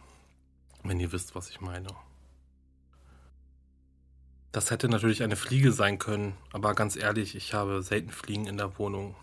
[0.85, 1.89] wenn ihr wisst, was ich meine.
[4.53, 8.57] Das hätte natürlich eine Fliege sein können, aber ganz ehrlich, ich habe selten Fliegen in
[8.57, 9.15] der Wohnung.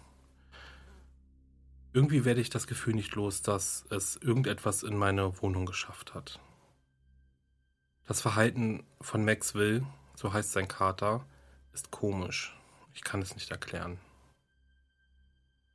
[1.91, 6.39] Irgendwie werde ich das Gefühl nicht los, dass es irgendetwas in meine Wohnung geschafft hat.
[8.05, 9.85] Das Verhalten von Maxwell,
[10.15, 11.25] so heißt sein Kater,
[11.73, 12.57] ist komisch.
[12.93, 13.99] Ich kann es nicht erklären.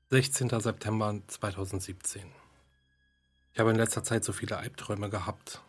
[0.09, 0.49] 16.
[0.61, 2.23] September 2017.
[3.53, 5.61] Ich habe in letzter Zeit so viele Albträume gehabt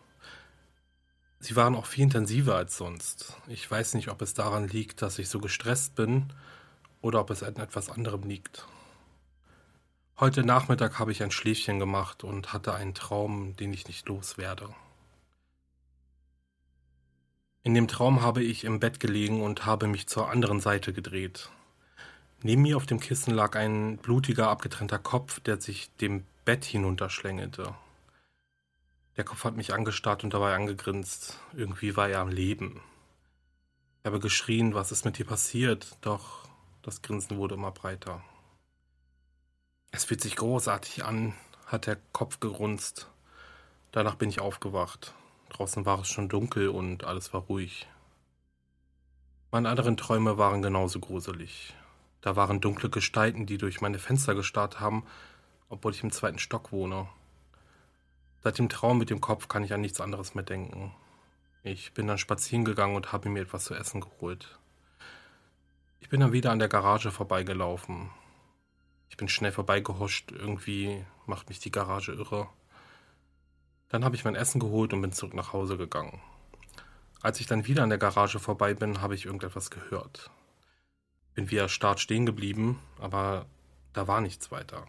[1.43, 3.35] Sie waren auch viel intensiver als sonst.
[3.49, 6.31] Ich weiß nicht, ob es daran liegt, dass ich so gestresst bin
[7.01, 8.65] oder ob es an etwas anderem liegt.
[10.17, 14.69] Heute Nachmittag habe ich ein Schläfchen gemacht und hatte einen Traum, den ich nicht loswerde.
[17.63, 21.49] In dem Traum habe ich im Bett gelegen und habe mich zur anderen Seite gedreht.
[22.41, 27.75] Neben mir auf dem Kissen lag ein blutiger, abgetrennter Kopf, der sich dem Bett hinunterschlängelte.
[29.15, 31.39] Der Kopf hat mich angestarrt und dabei angegrinst.
[31.53, 32.81] Irgendwie war er am Leben.
[33.99, 35.97] Ich habe geschrien, was ist mit dir passiert?
[36.01, 36.47] Doch
[36.81, 38.23] das Grinsen wurde immer breiter.
[39.91, 41.35] Es fühlt sich großartig an,
[41.67, 43.07] hat der Kopf gerunzt.
[43.91, 45.13] Danach bin ich aufgewacht.
[45.49, 47.87] Draußen war es schon dunkel und alles war ruhig.
[49.51, 51.75] Meine anderen Träume waren genauso gruselig.
[52.21, 55.05] Da waren dunkle Gestalten, die durch meine Fenster gestarrt haben,
[55.69, 57.07] obwohl ich im zweiten Stock wohne.
[58.43, 60.93] Seit dem Traum mit dem Kopf kann ich an nichts anderes mehr denken.
[61.63, 64.59] Ich bin dann spazieren gegangen und habe mir etwas zu essen geholt.
[66.01, 68.09] Ich bin dann wieder an der Garage vorbeigelaufen.
[69.07, 72.49] Ich bin schnell vorbeigehuscht, irgendwie macht mich die Garage irre.
[73.87, 76.19] Dann habe ich mein Essen geholt und bin zurück nach Hause gegangen.
[77.21, 80.31] Als ich dann wieder an der Garage vorbei bin, habe ich irgendetwas gehört.
[81.33, 83.45] Bin wie erstarrt stehen geblieben, aber
[83.93, 84.85] da war nichts weiter.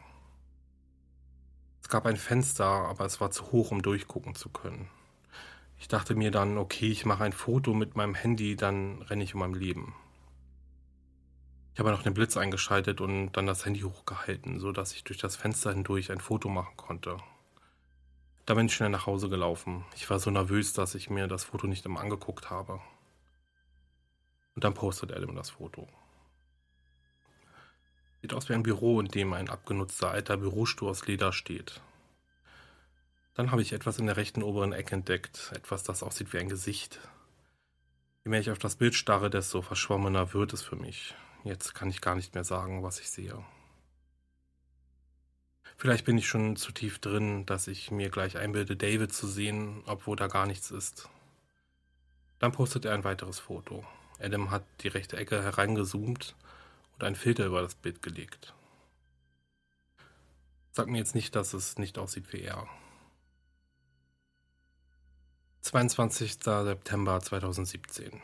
[1.84, 4.88] Es gab ein Fenster, aber es war zu hoch, um durchgucken zu können.
[5.78, 9.34] Ich dachte mir dann, okay, ich mache ein Foto mit meinem Handy, dann renne ich
[9.34, 9.94] um mein Leben.
[11.74, 15.36] Ich habe noch den Blitz eingeschaltet und dann das Handy hochgehalten, sodass ich durch das
[15.36, 17.18] Fenster hindurch ein Foto machen konnte.
[18.46, 19.84] Da bin ich schnell nach Hause gelaufen.
[19.94, 22.80] Ich war so nervös, dass ich mir das Foto nicht immer angeguckt habe.
[24.54, 25.86] Und dann postet Adam das Foto.
[28.24, 31.82] Sieht aus wie ein Büro, in dem ein abgenutzter alter Bürostuhl aus Leder steht.
[33.34, 36.48] Dann habe ich etwas in der rechten oberen Ecke entdeckt, etwas, das aussieht wie ein
[36.48, 37.00] Gesicht.
[38.24, 41.14] Je mehr ich auf das Bild starre, desto verschwommener wird es für mich.
[41.44, 43.44] Jetzt kann ich gar nicht mehr sagen, was ich sehe.
[45.76, 49.82] Vielleicht bin ich schon zu tief drin, dass ich mir gleich einbilde, David zu sehen,
[49.84, 51.10] obwohl da gar nichts ist.
[52.38, 53.84] Dann postet er ein weiteres Foto.
[54.18, 56.34] Adam hat die rechte Ecke hereingezoomt
[56.94, 58.54] und einen Filter über das Bild gelegt.
[60.72, 62.68] Sag mir jetzt nicht, dass es nicht aussieht wie er.
[65.60, 66.34] 22.
[66.42, 68.20] September 2017.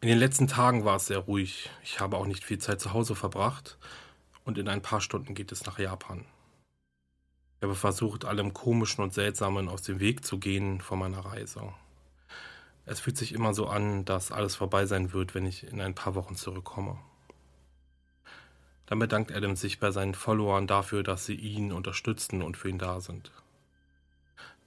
[0.00, 1.70] In den letzten Tagen war es sehr ruhig.
[1.82, 3.78] Ich habe auch nicht viel Zeit zu Hause verbracht
[4.44, 6.26] und in ein paar Stunden geht es nach Japan.
[7.58, 11.72] Ich habe versucht, allem Komischen und Seltsamen aus dem Weg zu gehen vor meiner Reise.
[12.86, 15.94] Es fühlt sich immer so an, dass alles vorbei sein wird, wenn ich in ein
[15.94, 16.98] paar Wochen zurückkomme.
[18.86, 22.78] Dann bedankt Adam sich bei seinen Followern dafür, dass sie ihn unterstützen und für ihn
[22.78, 23.30] da sind.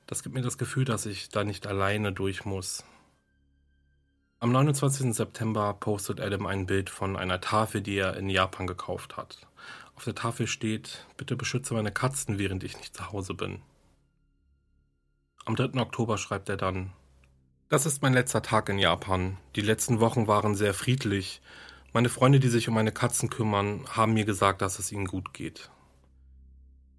[0.08, 2.84] Das gibt mir das Gefühl, dass ich da nicht alleine durch muss.
[4.40, 5.14] Am 29.
[5.14, 9.48] September postet Adam ein Bild von einer Tafel, die er in Japan gekauft hat.
[9.96, 13.62] Auf der Tafel steht, bitte beschütze meine Katzen, während ich nicht zu Hause bin.
[15.46, 15.82] Am 3.
[15.82, 16.94] Oktober schreibt er dann,
[17.70, 19.38] das ist mein letzter Tag in Japan.
[19.56, 21.42] Die letzten Wochen waren sehr friedlich.
[21.94, 25.34] Meine Freunde, die sich um meine Katzen kümmern, haben mir gesagt, dass es ihnen gut
[25.34, 25.72] geht.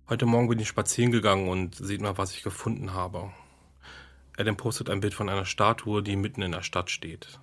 [0.08, 3.30] Heute Morgen bin ich spazieren gegangen und seht mal, was ich gefunden habe.
[4.38, 7.38] Adam postet ein Bild von einer Statue, die mitten in der Stadt steht.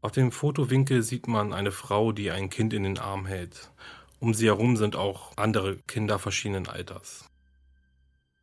[0.00, 3.70] Auf dem Fotowinkel sieht man eine Frau, die ein Kind in den Arm hält.
[4.18, 7.28] Um sie herum sind auch andere Kinder verschiedenen Alters.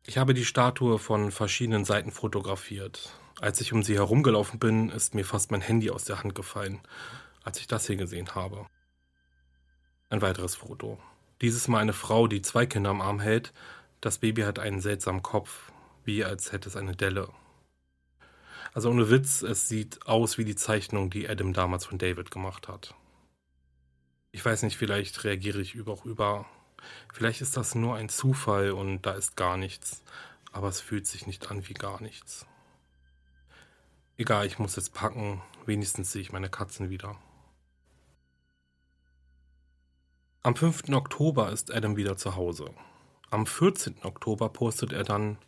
[0.06, 3.12] Ich habe die Statue von verschiedenen Seiten fotografiert.
[3.40, 6.80] Als ich um sie herumgelaufen bin, ist mir fast mein Handy aus der Hand gefallen,
[7.44, 8.66] als ich das hier gesehen habe.
[10.08, 10.98] Ein weiteres Foto.
[11.40, 13.52] Dieses Mal eine Frau, die zwei Kinder am Arm hält.
[14.00, 15.72] Das Baby hat einen seltsamen Kopf,
[16.04, 17.28] wie als hätte es eine Delle.
[18.74, 22.68] Also ohne Witz, es sieht aus wie die Zeichnung, die Adam damals von David gemacht
[22.68, 22.94] hat.
[24.30, 26.46] Ich weiß nicht, vielleicht reagiere ich über auch über.
[27.12, 30.02] Vielleicht ist das nur ein Zufall und da ist gar nichts,
[30.52, 32.46] aber es fühlt sich nicht an wie gar nichts.
[34.16, 37.16] Egal, ich muss jetzt packen, wenigstens sehe ich meine Katzen wieder.
[40.44, 40.88] Am 5.
[40.88, 42.70] Oktober ist Adam wieder zu Hause.
[43.30, 44.02] Am 14.
[44.02, 45.38] Oktober postet er dann,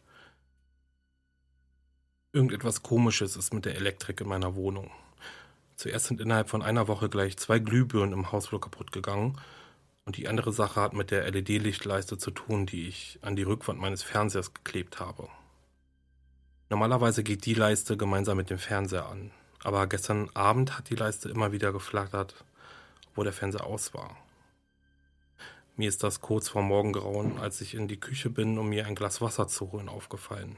[2.33, 4.93] irgendetwas Komisches ist mit der Elektrik in meiner Wohnung.
[5.75, 9.37] Zuerst sind innerhalb von einer Woche gleich zwei Glühbirnen im Hausflur kaputt gegangen
[10.05, 13.81] und die andere Sache hat mit der LED-Lichtleiste zu tun, die ich an die Rückwand
[13.81, 15.29] meines Fernsehers geklebt habe.
[16.71, 19.33] Normalerweise geht die Leiste gemeinsam mit dem Fernseher an,
[19.65, 22.45] aber gestern Abend hat die Leiste immer wieder geflattert,
[23.17, 24.17] wo der Fernseher aus war.
[25.77, 28.95] Mir ist das kurz vor Morgengrauen, als ich in die Küche bin, um mir ein
[28.95, 30.57] Glas Wasser zu holen, aufgefallen.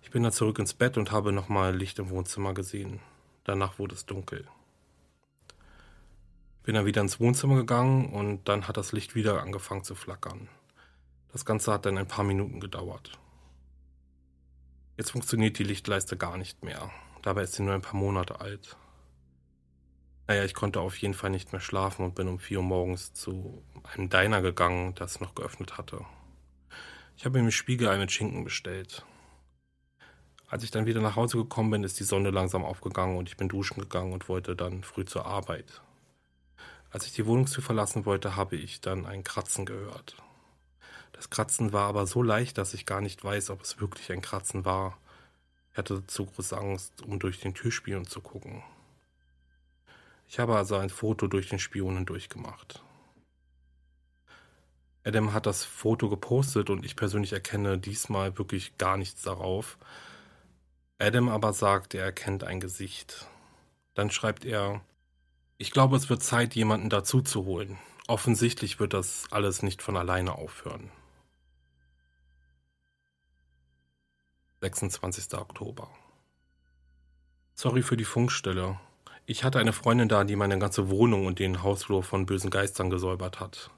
[0.00, 3.00] Ich bin dann zurück ins Bett und habe nochmal Licht im Wohnzimmer gesehen.
[3.44, 4.48] Danach wurde es dunkel.
[6.62, 10.48] Bin dann wieder ins Wohnzimmer gegangen und dann hat das Licht wieder angefangen zu flackern.
[11.30, 13.18] Das Ganze hat dann ein paar Minuten gedauert.
[14.96, 16.90] Jetzt funktioniert die Lichtleiste gar nicht mehr.
[17.20, 18.76] Dabei ist sie nur ein paar Monate alt.
[20.26, 23.12] Naja, ich konnte auf jeden Fall nicht mehr schlafen und bin um 4 Uhr morgens
[23.12, 26.04] zu einem Diner gegangen, das noch geöffnet hatte.
[27.16, 29.04] Ich habe mir Spiegelei mit Schinken bestellt.
[30.48, 33.36] Als ich dann wieder nach Hause gekommen bin, ist die Sonne langsam aufgegangen und ich
[33.36, 35.82] bin duschen gegangen und wollte dann früh zur Arbeit.
[36.90, 40.16] Als ich die Wohnungstür verlassen wollte, habe ich dann ein Kratzen gehört.
[41.12, 44.20] Das Kratzen war aber so leicht, dass ich gar nicht weiß, ob es wirklich ein
[44.20, 44.98] Kratzen war.
[45.72, 48.62] Ich hatte zu große Angst, um durch den Türspion zu gucken.
[50.32, 52.82] Ich habe also ein Foto durch den Spionen durchgemacht.
[55.04, 59.76] Adam hat das Foto gepostet und ich persönlich erkenne diesmal wirklich gar nichts darauf.
[60.98, 63.28] Adam aber sagt, er erkennt ein Gesicht.
[63.92, 64.80] Dann schreibt er,
[65.58, 67.78] ich glaube, es wird Zeit, jemanden dazu zu holen.
[68.08, 70.90] Offensichtlich wird das alles nicht von alleine aufhören.
[74.62, 75.34] 26.
[75.34, 75.90] Oktober.
[77.54, 78.80] Sorry für die Funkstelle.
[79.32, 82.90] Ich hatte eine Freundin da, die meine ganze Wohnung und den Hausflur von bösen Geistern
[82.90, 83.70] gesäubert hat.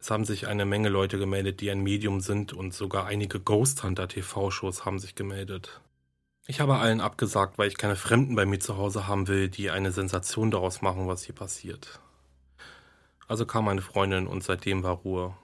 [0.00, 3.82] Es haben sich eine Menge Leute gemeldet, die ein Medium sind und sogar einige Ghost
[3.82, 5.82] Hunter TV-Shows haben sich gemeldet.
[6.46, 9.70] Ich habe allen abgesagt, weil ich keine Fremden bei mir zu Hause haben will, die
[9.70, 12.00] eine Sensation daraus machen, was hier passiert.
[13.28, 15.36] Also kam meine Freundin und seitdem war Ruhe.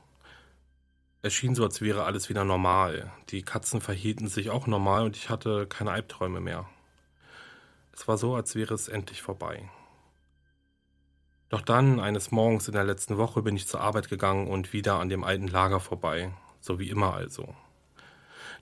[1.20, 3.12] Es schien so, als wäre alles wieder normal.
[3.29, 6.66] Die Katzen verhielten sich auch normal und ich hatte keine Albträume mehr.
[8.03, 9.70] Es war so, als wäre es endlich vorbei.
[11.50, 14.98] Doch dann, eines Morgens in der letzten Woche, bin ich zur Arbeit gegangen und wieder
[14.98, 17.55] an dem alten Lager vorbei, so wie immer also.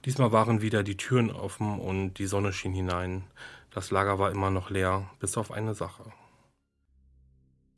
[0.04, 3.24] Diesmal waren wieder die Türen offen und die Sonne schien hinein.
[3.70, 6.12] Das Lager war immer noch leer, bis auf eine Sache.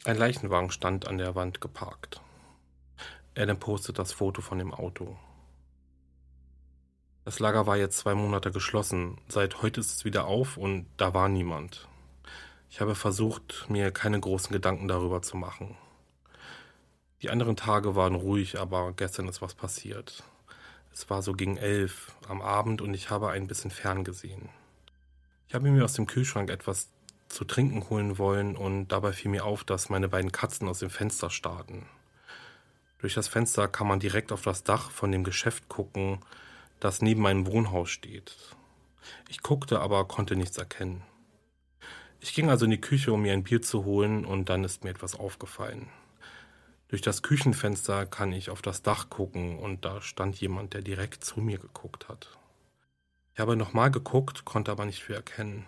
[0.04, 2.20] Ein Leichenwagen stand an der Wand geparkt.
[3.38, 5.16] Adam postet das Foto von dem Auto.
[7.24, 9.16] Das Lager war jetzt zwei Monate geschlossen.
[9.28, 11.86] Seit heute ist es wieder auf und da war niemand.
[12.68, 15.76] Ich habe versucht, mir keine großen Gedanken darüber zu machen.
[17.22, 20.24] Die anderen Tage waren ruhig, aber gestern ist was passiert.
[20.92, 24.48] Es war so gegen elf am Abend und ich habe ein bisschen ferngesehen.
[25.46, 26.88] Ich habe mir aus dem Kühlschrank etwas
[27.28, 30.90] zu trinken holen wollen und dabei fiel mir auf, dass meine beiden Katzen aus dem
[30.90, 31.86] Fenster starten.
[32.98, 36.18] Durch das Fenster kann man direkt auf das Dach von dem Geschäft gucken,
[36.83, 38.37] das neben meinem Wohnhaus steht.
[39.28, 41.03] Ich guckte, aber konnte nichts erkennen.
[42.18, 44.83] Ich ging also in die Küche, um mir ein Bier zu holen, und dann ist
[44.83, 45.89] mir etwas aufgefallen.
[46.89, 51.24] Durch das Küchenfenster kann ich auf das Dach gucken, und da stand jemand, der direkt
[51.24, 52.37] zu mir geguckt hat.
[53.33, 55.66] Ich habe nochmal geguckt, konnte aber nicht viel erkennen.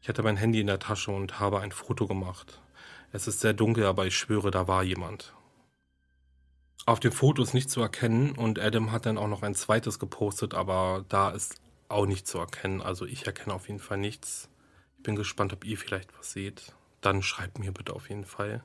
[0.00, 2.60] Ich hatte mein Handy in der Tasche und habe ein Foto gemacht.
[3.10, 5.35] Es ist sehr dunkel, aber ich schwöre, da war jemand.
[6.86, 9.98] Auf dem Foto ist nicht zu erkennen und Adam hat dann auch noch ein zweites
[9.98, 12.80] gepostet, aber da ist auch nicht zu erkennen.
[12.80, 14.48] Also ich erkenne auf jeden Fall nichts.
[14.98, 16.76] Ich bin gespannt, ob ihr vielleicht was seht.
[17.00, 18.62] Dann schreibt mir bitte auf jeden Fall.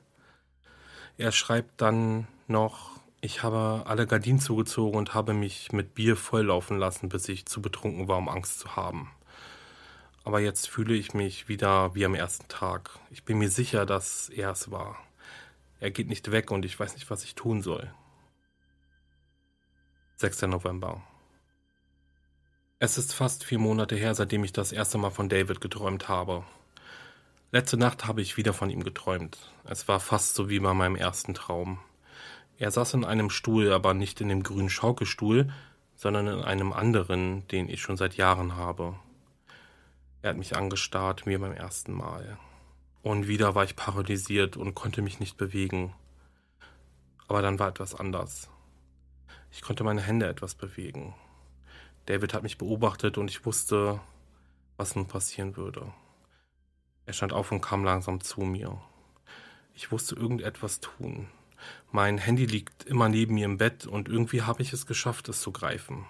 [1.18, 6.78] Er schreibt dann noch, ich habe alle Gardinen zugezogen und habe mich mit Bier volllaufen
[6.78, 9.10] lassen, bis ich zu betrunken war, um Angst zu haben.
[10.22, 13.00] Aber jetzt fühle ich mich wieder wie am ersten Tag.
[13.10, 14.96] Ich bin mir sicher, dass er es war.
[15.80, 17.92] Er geht nicht weg und ich weiß nicht, was ich tun soll.
[20.22, 20.42] 6.
[20.42, 21.02] November.
[22.78, 26.44] Es ist fast vier Monate her, seitdem ich das erste Mal von David geträumt habe.
[27.50, 29.36] Letzte Nacht habe ich wieder von ihm geträumt.
[29.64, 31.80] Es war fast so wie bei meinem ersten Traum.
[32.56, 35.52] Er saß in einem Stuhl, aber nicht in dem grünen Schaukelstuhl,
[35.96, 38.94] sondern in einem anderen, den ich schon seit Jahren habe.
[40.22, 42.38] Er hat mich angestarrt, wie beim ersten Mal.
[43.02, 45.92] Und wieder war ich paralysiert und konnte mich nicht bewegen.
[47.26, 48.51] Aber dann war etwas anders.
[49.52, 51.14] Ich konnte meine Hände etwas bewegen.
[52.06, 54.00] David hat mich beobachtet und ich wusste,
[54.78, 55.92] was nun passieren würde.
[57.04, 58.80] Er stand auf und kam langsam zu mir.
[59.74, 61.28] Ich wusste irgendetwas tun.
[61.90, 65.42] Mein Handy liegt immer neben mir im Bett und irgendwie habe ich es geschafft, es
[65.42, 66.06] zu greifen.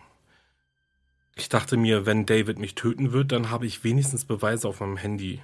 [1.34, 4.96] Ich dachte mir, wenn David mich töten wird, dann habe ich wenigstens Beweise auf meinem
[4.96, 5.42] Handy.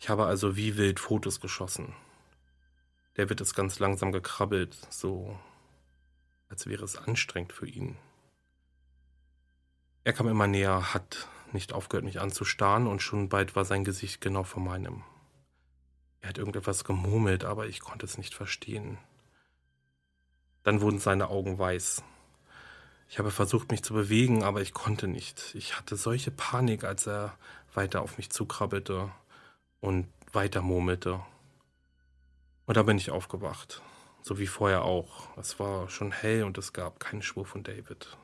[0.00, 1.94] Ich habe also wie wild Fotos geschossen.
[3.14, 5.38] David ist ganz langsam gekrabbelt, so
[6.48, 7.96] als wäre es anstrengend für ihn.
[10.04, 14.20] Er kam immer näher, hat nicht aufgehört, mich anzustarren, und schon bald war sein Gesicht
[14.20, 15.02] genau vor meinem.
[16.20, 18.98] Er hat irgendetwas gemurmelt, aber ich konnte es nicht verstehen.
[20.62, 22.02] Dann wurden seine Augen weiß.
[23.08, 25.54] Ich habe versucht, mich zu bewegen, aber ich konnte nicht.
[25.54, 27.36] Ich hatte solche Panik, als er
[27.74, 29.12] weiter auf mich zukrabbelte
[29.80, 31.20] und weiter murmelte.
[32.66, 33.82] Und da bin ich aufgewacht.
[34.26, 35.36] So wie vorher auch.
[35.36, 38.18] Es war schon hell und es gab keinen Spur von David.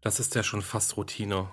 [0.00, 1.50] Das ist ja schon fast Routine.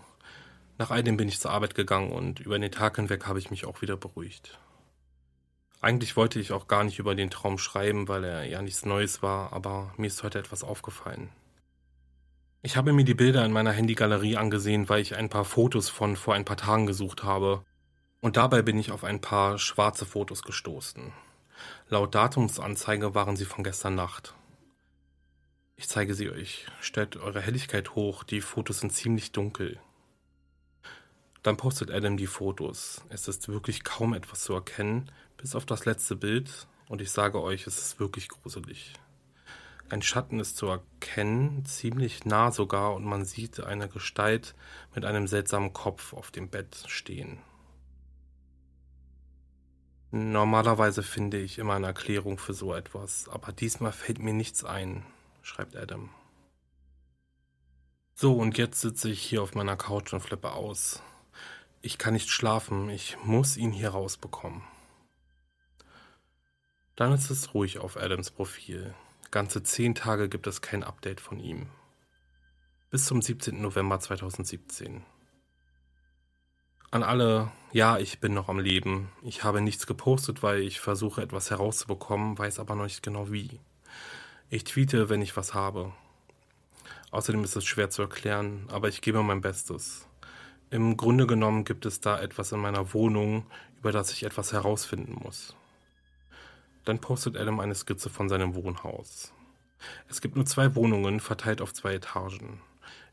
[0.77, 3.51] Nach all dem bin ich zur Arbeit gegangen und über den Tag hinweg habe ich
[3.51, 4.57] mich auch wieder beruhigt.
[5.81, 9.21] Eigentlich wollte ich auch gar nicht über den Traum schreiben, weil er ja nichts Neues
[9.21, 11.27] war, aber mir ist heute etwas aufgefallen.
[12.61, 16.15] Ich habe mir die Bilder in meiner Handygalerie angesehen, weil ich ein paar Fotos von
[16.15, 17.65] vor ein paar Tagen gesucht habe.
[18.21, 21.11] Und dabei bin ich auf ein paar schwarze Fotos gestoßen.
[21.91, 24.35] Laut Datumsanzeige waren sie von gestern Nacht.
[25.75, 26.67] Ich zeige sie euch.
[26.81, 29.79] Stellt eure Helligkeit hoch, die Fotos sind ziemlich dunkel.
[31.41, 33.01] Dann postet Adam die Fotos.
[33.09, 37.41] Es ist wirklich kaum etwas zu erkennen, bis auf das letzte Bild, und ich sage
[37.41, 38.93] euch, es ist wirklich gruselig.
[39.89, 44.53] Ein Schatten ist zu erkennen, ziemlich nah sogar, und man sieht eine Gestalt
[44.93, 47.39] mit einem seltsamen Kopf auf dem Bett stehen.
[50.11, 55.05] Normalerweise finde ich immer eine Erklärung für so etwas, aber diesmal fällt mir nichts ein,
[55.43, 56.09] schreibt Adam.
[58.15, 61.01] So, und jetzt sitze ich hier auf meiner Couch und flippe aus.
[61.81, 64.63] Ich kann nicht schlafen, ich muss ihn hier rausbekommen.
[66.95, 68.93] Dann ist es ruhig auf Adams Profil.
[69.31, 71.67] Ganze zehn Tage gibt es kein Update von ihm.
[72.89, 73.61] Bis zum 17.
[73.61, 75.05] November 2017.
[76.91, 79.11] An alle, ja, ich bin noch am Leben.
[79.21, 83.59] Ich habe nichts gepostet, weil ich versuche etwas herauszubekommen, weiß aber noch nicht genau wie.
[84.49, 85.93] Ich tweete, wenn ich was habe.
[87.11, 90.07] Außerdem ist es schwer zu erklären, aber ich gebe mein Bestes.
[90.71, 93.45] Im Grunde genommen gibt es da etwas in meiner Wohnung,
[93.77, 95.55] über das ich etwas herausfinden muss.
[96.85, 99.31] Dann postet Adam eine Skizze von seinem Wohnhaus.
[100.07, 102.61] Es gibt nur zwei Wohnungen, verteilt auf zwei Etagen.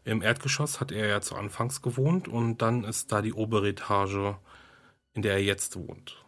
[0.06, 4.36] Im Erdgeschoss hat er ja zu Anfangs gewohnt und dann ist da die obere Etage,
[5.14, 6.24] in der er jetzt wohnt.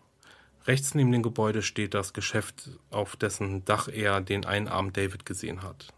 [0.67, 5.25] Rechts neben dem Gebäude steht das Geschäft, auf dessen Dach er den einen Abend David
[5.25, 5.95] gesehen hat.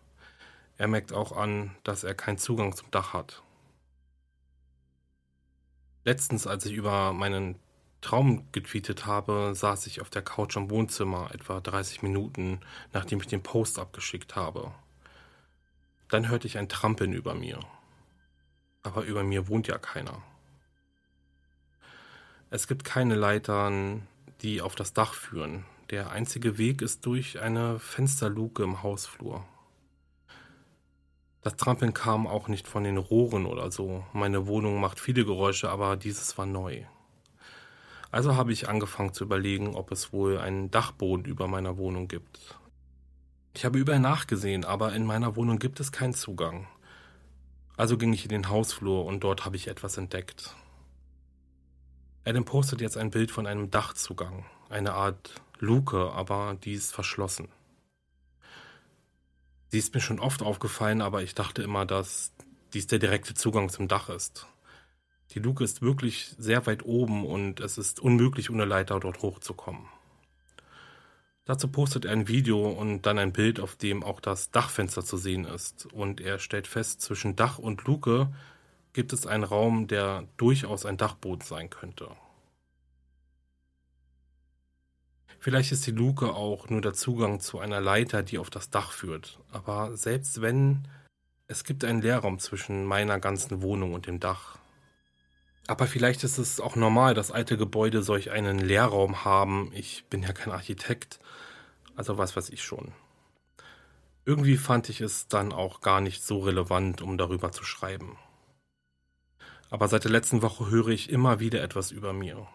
[0.76, 3.42] Er merkt auch an, dass er keinen Zugang zum Dach hat.
[6.04, 7.58] Letztens, als ich über meinen
[8.02, 12.60] Traum getweetet habe, saß ich auf der Couch im Wohnzimmer etwa 30 Minuten,
[12.92, 14.70] nachdem ich den Post abgeschickt habe.
[16.10, 17.60] Dann hörte ich ein Trampeln über mir.
[18.82, 20.22] Aber über mir wohnt ja keiner.
[22.50, 24.06] Es gibt keine Leitern,
[24.42, 25.64] die auf das Dach führen.
[25.90, 29.44] Der einzige Weg ist durch eine Fensterluke im Hausflur.
[31.42, 34.04] Das Trampeln kam auch nicht von den Rohren oder so.
[34.12, 36.84] Meine Wohnung macht viele Geräusche, aber dieses war neu.
[38.10, 42.59] Also habe ich angefangen zu überlegen, ob es wohl einen Dachboden über meiner Wohnung gibt.
[43.54, 46.68] Ich habe überall nachgesehen, aber in meiner Wohnung gibt es keinen Zugang.
[47.76, 50.54] Also ging ich in den Hausflur und dort habe ich etwas entdeckt.
[52.24, 57.48] Adam postet jetzt ein Bild von einem Dachzugang, eine Art Luke, aber die ist verschlossen.
[59.68, 62.32] Sie ist mir schon oft aufgefallen, aber ich dachte immer, dass
[62.72, 64.46] dies der direkte Zugang zum Dach ist.
[65.30, 69.86] Die Luke ist wirklich sehr weit oben und es ist unmöglich, ohne Leiter dort hochzukommen.
[71.50, 75.16] Dazu postet er ein Video und dann ein Bild, auf dem auch das Dachfenster zu
[75.16, 75.86] sehen ist.
[75.92, 78.28] Und er stellt fest, zwischen Dach und Luke
[78.92, 82.06] gibt es einen Raum, der durchaus ein Dachboden sein könnte.
[85.40, 88.92] Vielleicht ist die Luke auch nur der Zugang zu einer Leiter, die auf das Dach
[88.92, 89.40] führt.
[89.50, 90.86] Aber selbst wenn,
[91.48, 94.60] es gibt einen Leerraum zwischen meiner ganzen Wohnung und dem Dach.
[95.66, 99.72] Aber vielleicht ist es auch normal, dass alte Gebäude solch einen Leerraum haben.
[99.74, 101.19] Ich bin ja kein Architekt,
[102.00, 102.92] also was weiß ich schon.
[104.24, 108.16] Irgendwie fand ich es dann auch gar nicht so relevant, um darüber zu schreiben.
[109.68, 112.48] Aber seit der letzten Woche höre ich immer wieder etwas über mir.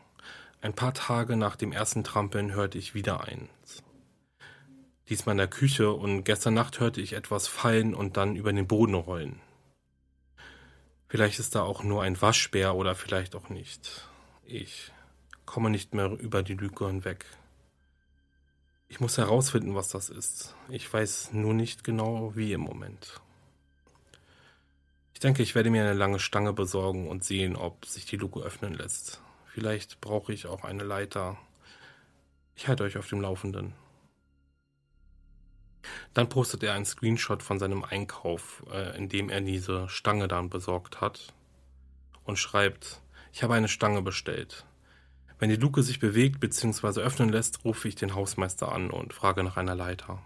[0.62, 3.84] Ein paar Tage nach dem ersten Trampeln hörte ich wieder eins.
[5.10, 8.66] Diesmal in der Küche und gestern Nacht hörte ich etwas fallen und dann über den
[8.66, 9.42] Boden rollen.
[11.08, 14.10] Vielleicht ist da auch nur ein Waschbär oder vielleicht auch nicht.
[14.44, 14.92] Ich
[15.46, 17.28] komme nicht mehr über die Lüge hinweg.
[18.96, 20.56] Ich muss herausfinden, was das ist.
[20.70, 23.20] Ich weiß nur nicht genau, wie im Moment.
[25.14, 28.40] Ich denke, ich werde mir eine lange Stange besorgen und sehen, ob sich die Luke
[28.40, 29.20] öffnen lässt.
[29.48, 31.38] Vielleicht brauche ich auch eine Leiter.
[32.56, 33.74] Ich halte euch auf dem Laufenden.
[36.14, 40.50] Dann postet er einen Screenshot von seinem Einkauf, äh, in dem er diese Stange dann
[40.50, 41.34] besorgt hat
[42.24, 43.02] und schreibt,
[43.34, 44.66] ich habe eine Stange bestellt.
[45.38, 47.02] Wenn die Luke sich bewegt bzw.
[47.02, 50.22] öffnen lässt, rufe ich den Hausmeister an und frage nach einer Leiter.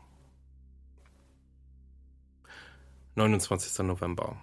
[3.16, 3.80] 29.
[3.86, 4.38] November.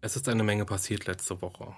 [0.00, 1.74] Es ist eine Menge passiert letzte Woche.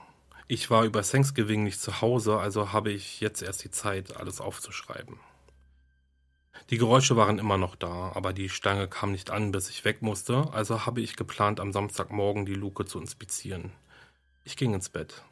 [0.48, 4.40] Ich war über Thanksgiving nicht zu Hause, also habe ich jetzt erst die Zeit, alles
[4.40, 5.20] aufzuschreiben.
[6.70, 10.02] Die Geräusche waren immer noch da, aber die Stange kam nicht an, bis ich weg
[10.02, 13.72] musste, also habe ich geplant, am Samstagmorgen die Luke zu inspizieren.
[14.44, 15.22] Ich ging ins Bett.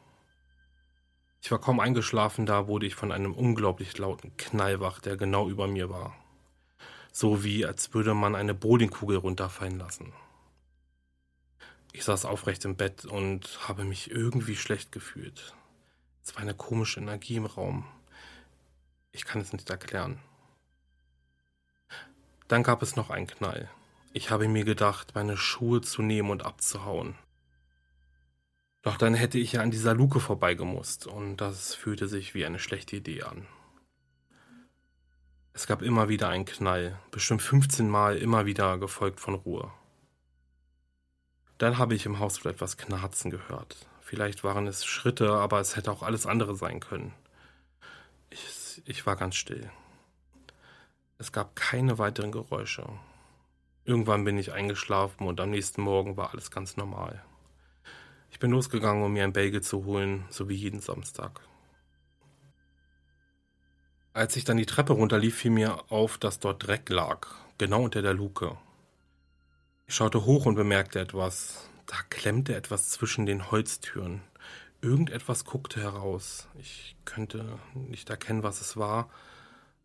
[1.45, 5.47] Ich war kaum eingeschlafen, da wurde ich von einem unglaublich lauten Knall wach, der genau
[5.47, 6.15] über mir war.
[7.11, 10.11] So wie als würde man eine Bowlingkugel runterfallen lassen.
[11.93, 15.53] Ich saß aufrecht im Bett und habe mich irgendwie schlecht gefühlt.
[16.23, 17.85] Es war eine komische Energie im Raum.
[19.11, 20.17] Ich kann es nicht erklären.
[22.47, 23.69] Dann gab es noch einen Knall.
[24.13, 27.13] Ich habe mir gedacht, meine Schuhe zu nehmen und abzuhauen.
[28.85, 32.59] Doch dann hätte ich ja an dieser Luke vorbeigemusst und das fühlte sich wie eine
[32.59, 33.47] schlechte Idee an.
[35.53, 39.71] Es gab immer wieder einen Knall, bestimmt 15 Mal immer wieder gefolgt von Ruhe.
[41.57, 43.75] Dann habe ich im Hausflur etwas Knarzen gehört.
[44.01, 47.11] Vielleicht waren es Schritte, aber es hätte auch alles andere sein können.
[48.29, 49.67] Ich, ich war ganz still.
[51.17, 52.87] Es gab keine weiteren Geräusche.
[53.83, 57.25] Irgendwann bin ich eingeschlafen und am nächsten Morgen war alles ganz normal.
[58.35, 61.39] Ich bin losgegangen, um mir ein Bagel zu holen, so wie jeden Samstag.
[64.11, 68.01] Als ich dann die Treppe runterlief, fiel mir auf, dass dort Dreck lag, genau unter
[68.01, 68.57] der Luke.
[69.87, 71.69] Ich schaute hoch und bemerkte etwas.
[71.85, 74.19] Da klemmte etwas zwischen den Holztüren.
[74.81, 76.49] Irgendetwas guckte heraus.
[76.59, 79.09] Ich könnte nicht erkennen, was es war,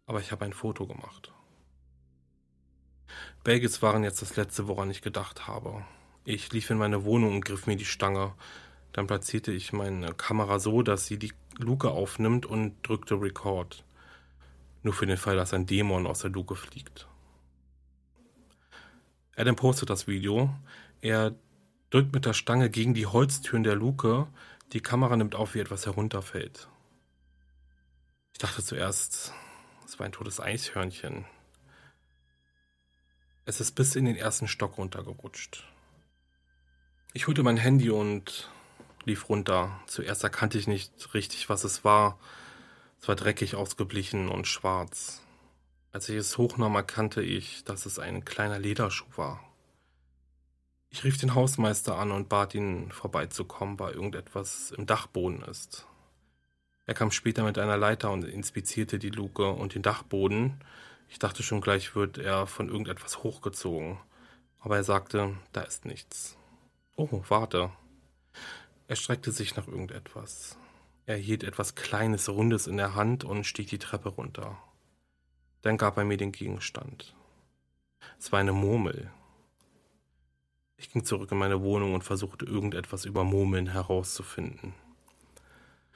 [0.06, 1.32] aber ich habe ein Foto gemacht.
[3.44, 5.84] Bagels waren jetzt das letzte, woran ich gedacht habe.
[6.30, 8.34] Ich lief in meine Wohnung und griff mir die Stange.
[8.92, 13.82] Dann platzierte ich meine Kamera so, dass sie die Luke aufnimmt und drückte Record.
[14.84, 17.08] Nur für den Fall, dass ein Dämon aus der Luke fliegt.
[19.34, 20.54] Adam postet das Video.
[21.00, 21.34] Er
[21.90, 24.28] drückt mit der Stange gegen die Holztüren der Luke.
[24.72, 26.68] Die Kamera nimmt auf, wie etwas herunterfällt.
[28.34, 29.32] Ich dachte zuerst,
[29.84, 31.24] es war ein totes Eishörnchen.
[33.46, 35.64] Es ist bis in den ersten Stock runtergerutscht.
[37.12, 38.48] Ich holte mein Handy und
[39.04, 39.80] lief runter.
[39.86, 42.20] Zuerst erkannte ich nicht richtig, was es war.
[43.00, 45.20] Es war dreckig ausgeblichen und schwarz.
[45.90, 49.40] Als ich es hochnahm, erkannte ich, dass es ein kleiner Lederschuh war.
[50.90, 55.86] Ich rief den Hausmeister an und bat ihn, vorbeizukommen, weil irgendetwas im Dachboden ist.
[56.86, 60.60] Er kam später mit einer Leiter und inspizierte die Luke und den Dachboden.
[61.08, 63.98] Ich dachte schon gleich, wird er von irgendetwas hochgezogen.
[64.60, 66.36] Aber er sagte, da ist nichts.
[67.02, 67.70] Oh, warte.
[68.86, 70.58] Er streckte sich nach irgendetwas.
[71.06, 74.58] Er hielt etwas Kleines, Rundes in der Hand und stieg die Treppe runter.
[75.62, 77.14] Dann gab er mir den Gegenstand.
[78.18, 79.10] Es war eine Murmel.
[80.76, 84.74] Ich ging zurück in meine Wohnung und versuchte irgendetwas über Murmeln herauszufinden.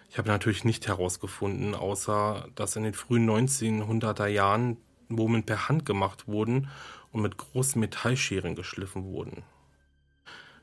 [0.09, 4.79] Ich habe natürlich nicht herausgefunden, außer dass in den frühen 1900er Jahren
[5.09, 6.71] Murmeln per Hand gemacht wurden
[7.13, 9.45] und mit großen Metallscheren geschliffen wurden.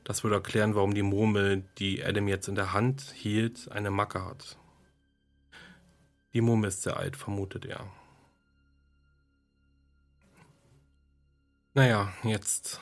[0.04, 4.24] Das würde erklären, warum die Murmel, die Adam jetzt in der Hand hielt, eine Macke
[4.24, 4.58] hat.
[6.32, 7.86] Die Murmel ist sehr alt, vermutet er.
[11.74, 12.80] Naja, jetzt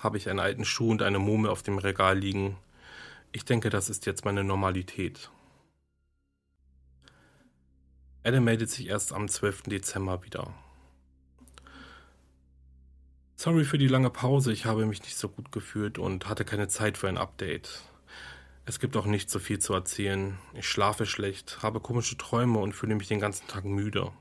[0.00, 2.56] habe ich einen alten Schuh und eine Murmel auf dem Regal liegen.
[3.30, 5.30] Ich denke, das ist jetzt meine Normalität.
[8.24, 9.62] Adam meldet sich erst am 12.
[9.64, 10.54] Dezember wieder.
[13.42, 16.68] Sorry für die lange Pause, ich habe mich nicht so gut gefühlt und hatte keine
[16.68, 17.82] Zeit für ein Update.
[18.66, 20.38] Es gibt auch nicht so viel zu erzählen.
[20.54, 24.12] Ich schlafe schlecht, habe komische Träume und fühle mich den ganzen Tag müde.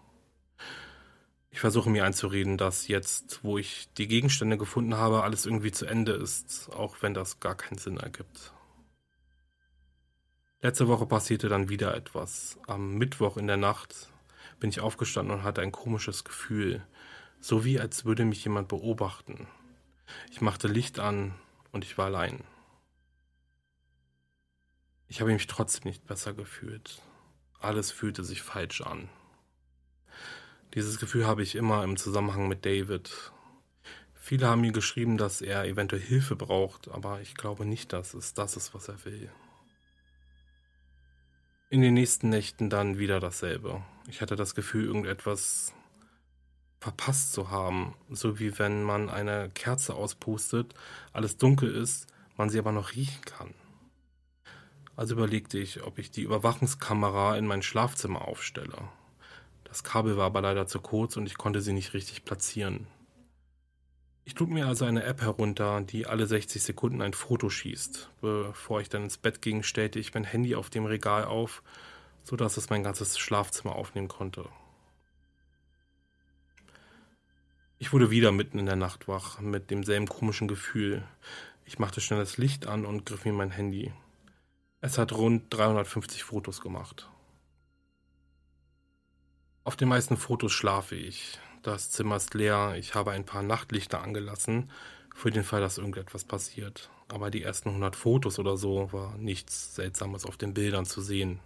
[1.52, 5.86] Ich versuche mir einzureden, dass jetzt, wo ich die Gegenstände gefunden habe, alles irgendwie zu
[5.86, 8.54] Ende ist, auch wenn das gar keinen Sinn ergibt.
[10.62, 12.58] Letzte Woche passierte dann wieder etwas.
[12.66, 14.10] Am Mittwoch in der Nacht
[14.60, 16.84] bin ich aufgestanden und hatte ein komisches Gefühl,
[17.42, 19.48] so wie als würde mich jemand beobachten.
[20.30, 21.34] Ich machte Licht an
[21.72, 22.44] und ich war allein.
[25.08, 27.02] Ich habe mich trotzdem nicht besser gefühlt.
[27.60, 29.10] Alles fühlte sich falsch an.
[30.74, 33.12] Dieses Gefühl habe ich immer im Zusammenhang mit David.
[34.14, 38.34] Viele haben mir geschrieben, dass er eventuell Hilfe braucht, aber ich glaube nicht, dass es
[38.34, 39.30] das ist, was er will.
[41.70, 43.84] In den nächsten Nächten dann wieder dasselbe.
[44.08, 45.74] Ich hatte das Gefühl, irgendetwas
[46.82, 47.94] verpasst zu haben.
[48.10, 50.74] So wie wenn man eine Kerze auspustet,
[51.14, 53.54] alles dunkel ist, man sie aber noch riechen kann.
[54.96, 58.90] Also überlegte ich, ob ich die Überwachungskamera in mein Schlafzimmer aufstelle.
[59.64, 62.88] Das Kabel war aber leider zu kurz und ich konnte sie nicht richtig platzieren.
[64.26, 68.10] Ich lud mir also eine App herunter, die alle 60 Sekunden ein Foto schießt.
[68.22, 71.64] Bevor ich dann ins Bett ging, stellte ich mein Handy auf dem Regal auf,
[72.24, 74.46] sodass es mein ganzes Schlafzimmer aufnehmen konnte.
[77.82, 81.04] Ich wurde wieder mitten in der Nacht wach, mit demselben komischen Gefühl.
[81.66, 83.92] Ich machte schnell das Licht an und griff mir mein Handy.
[84.82, 87.10] Es hat rund 350 Fotos gemacht.
[89.64, 91.40] Auf den meisten Fotos schlafe ich.
[91.64, 94.70] Das Zimmer ist leer, ich habe ein paar Nachtlichter angelassen,
[95.16, 96.92] für den Fall, dass irgendetwas passiert.
[97.08, 101.40] Aber die ersten 100 Fotos oder so war nichts Seltsames auf den Bildern zu sehen.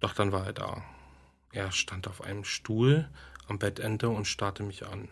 [0.00, 0.82] Doch dann war er da.
[1.52, 3.10] Er stand auf einem Stuhl
[3.48, 5.08] am Bettende und starrte mich an.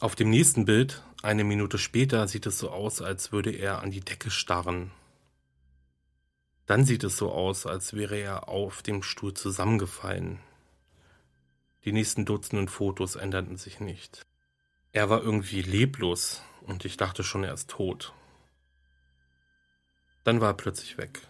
[0.00, 3.90] Auf dem nächsten Bild, eine Minute später, sieht es so aus, als würde er an
[3.90, 4.90] die Decke starren.
[6.66, 10.40] Dann sieht es so aus, als wäre er auf dem Stuhl zusammengefallen.
[11.84, 14.26] Die nächsten Dutzenden Fotos änderten sich nicht.
[14.92, 18.12] Er war irgendwie leblos und ich dachte schon, er ist tot.
[20.24, 21.22] Dann war er plötzlich weg.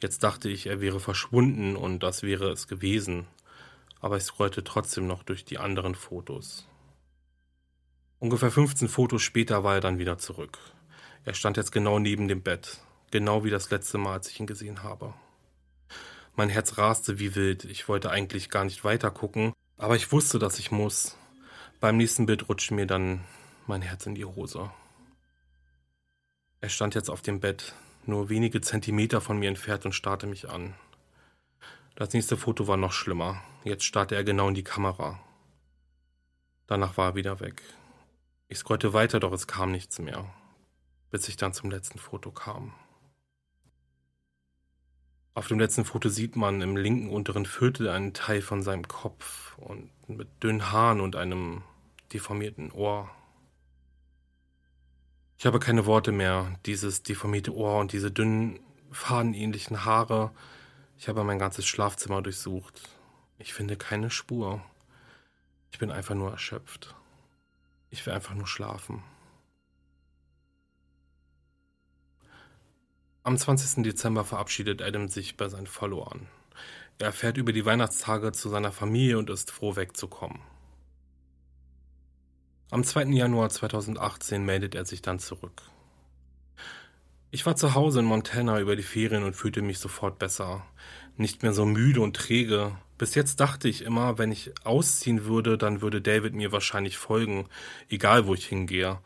[0.00, 3.26] Jetzt dachte ich, er wäre verschwunden und das wäre es gewesen
[4.00, 6.68] aber ich scrollte trotzdem noch durch die anderen Fotos.
[8.20, 10.58] Ungefähr 15 Fotos später war er dann wieder zurück.
[11.24, 12.78] Er stand jetzt genau neben dem Bett,
[13.10, 15.14] genau wie das letzte Mal, als ich ihn gesehen habe.
[16.34, 20.38] Mein Herz raste wie wild, ich wollte eigentlich gar nicht weiter gucken, aber ich wusste,
[20.38, 21.16] dass ich muss.
[21.80, 23.24] Beim nächsten Bild rutschte mir dann
[23.66, 24.70] mein Herz in die Hose.
[26.60, 27.74] Er stand jetzt auf dem Bett,
[28.04, 30.74] nur wenige Zentimeter von mir entfernt und starrte mich an.
[31.98, 33.42] Das nächste Foto war noch schlimmer.
[33.64, 35.18] Jetzt starrte er genau in die Kamera.
[36.68, 37.60] Danach war er wieder weg.
[38.46, 40.32] Ich scrollte weiter, doch es kam nichts mehr,
[41.10, 42.72] bis ich dann zum letzten Foto kam.
[45.34, 49.58] Auf dem letzten Foto sieht man im linken unteren Viertel einen Teil von seinem Kopf
[49.58, 51.64] und mit dünnen Haaren und einem
[52.12, 53.10] deformierten Ohr.
[55.36, 56.60] Ich habe keine Worte mehr.
[56.64, 58.60] Dieses deformierte Ohr und diese dünnen,
[58.92, 60.30] fadenähnlichen Haare
[60.98, 62.82] ich habe mein ganzes Schlafzimmer durchsucht.
[63.38, 64.60] Ich finde keine Spur.
[65.70, 66.96] Ich bin einfach nur erschöpft.
[67.90, 69.04] Ich will einfach nur schlafen.
[73.22, 73.84] Am 20.
[73.84, 76.26] Dezember verabschiedet Adam sich bei seinen Followern.
[76.98, 80.40] Er fährt über die Weihnachtstage zu seiner Familie und ist froh wegzukommen.
[82.70, 83.04] Am 2.
[83.10, 85.62] Januar 2018 meldet er sich dann zurück.
[87.30, 90.64] Ich war zu Hause in Montana über die Ferien und fühlte mich sofort besser.
[91.18, 92.72] Nicht mehr so müde und träge.
[92.96, 97.46] Bis jetzt dachte ich immer, wenn ich ausziehen würde, dann würde David mir wahrscheinlich folgen,
[97.90, 98.98] egal wo ich hingehe.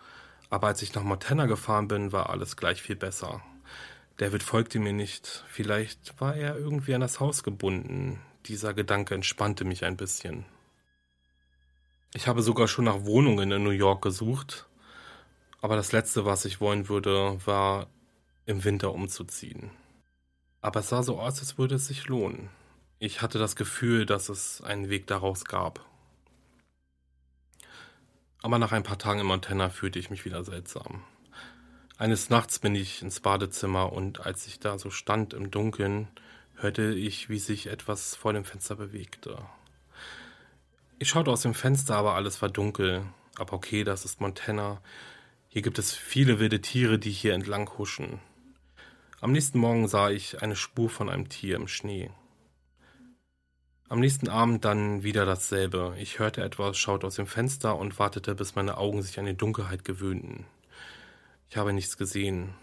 [0.51, 3.43] Aber als ich nach Montana gefahren bin, war alles gleich viel besser.
[4.19, 5.45] David folgte mir nicht.
[5.49, 8.21] Vielleicht war er irgendwie an das Haus gebunden.
[8.47, 10.45] Dieser Gedanke entspannte mich ein bisschen.
[12.15, 14.69] Ich habe sogar schon nach Wohnungen in New York gesucht.
[15.61, 17.89] Aber das Letzte, was ich wollen würde, war
[18.47, 19.71] im Winter umzuziehen.
[20.61, 22.51] Aber es sah so aus, als würde es sich lohnen.
[22.99, 25.85] Ich hatte das Gefühl, dass es einen Weg daraus gab.
[28.43, 31.03] Aber nach ein paar Tagen in Montana fühlte ich mich wieder seltsam.
[31.99, 36.09] Eines Nachts bin ich ins Badezimmer und als ich da so stand im Dunkeln,
[36.57, 39.39] hörte ich, wie sich etwas vor dem Fenster bewegte.
[40.99, 43.05] Ich schaute aus dem Fenster, aber alles war dunkel.
[43.37, 44.81] Aber okay, das ist Montana.
[45.49, 48.21] Hier gibt es viele wilde Tiere, die hier entlang huschen.
[49.23, 52.11] Am nächsten Morgen sah ich eine Spur von einem Tier im Schnee.
[53.89, 55.95] Am nächsten Abend dann wieder dasselbe.
[55.97, 59.37] Ich hörte etwas, schaute aus dem Fenster und wartete, bis meine Augen sich an die
[59.37, 60.45] Dunkelheit gewöhnten.
[61.49, 62.55] Ich habe nichts gesehen.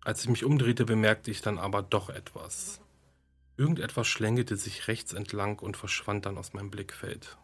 [0.00, 2.80] Als ich mich umdrehte, bemerkte ich dann aber doch etwas.
[3.56, 7.38] Irgendetwas schlängelte sich rechts entlang und verschwand dann aus meinem Blickfeld.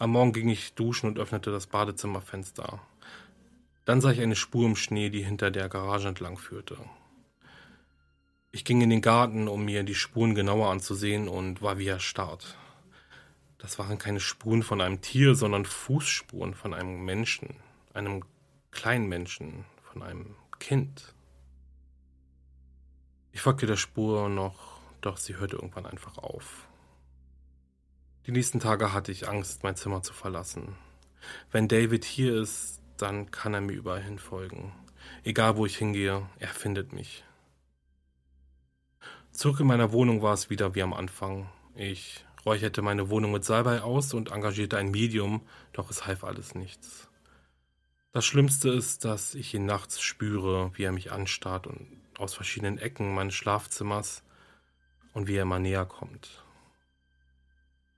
[0.00, 2.82] Am Morgen ging ich duschen und öffnete das Badezimmerfenster.
[3.84, 6.78] Dann sah ich eine Spur im Schnee, die hinter der Garage entlang führte.
[8.50, 12.56] Ich ging in den Garten, um mir die Spuren genauer anzusehen und war wie erstarrt.
[13.58, 17.56] Das waren keine Spuren von einem Tier, sondern Fußspuren von einem Menschen,
[17.92, 18.22] einem
[18.70, 21.14] kleinen Menschen, von einem Kind.
[23.32, 26.68] Ich folgte der Spur noch, doch sie hörte irgendwann einfach auf.
[28.26, 30.76] Die nächsten Tage hatte ich Angst, mein Zimmer zu verlassen.
[31.50, 34.72] Wenn David hier ist, dann kann er mir überall hin folgen.
[35.24, 37.22] Egal wo ich hingehe, er findet mich.
[39.30, 41.50] Zurück in meiner Wohnung war es wieder wie am Anfang.
[41.74, 45.42] Ich räucherte meine Wohnung mit Salbei aus und engagierte ein Medium,
[45.74, 47.10] doch es half alles nichts.
[48.12, 51.86] Das Schlimmste ist, dass ich ihn nachts spüre, wie er mich anstarrt und
[52.16, 54.22] aus verschiedenen Ecken meines Schlafzimmers
[55.12, 56.42] und wie er immer näher kommt.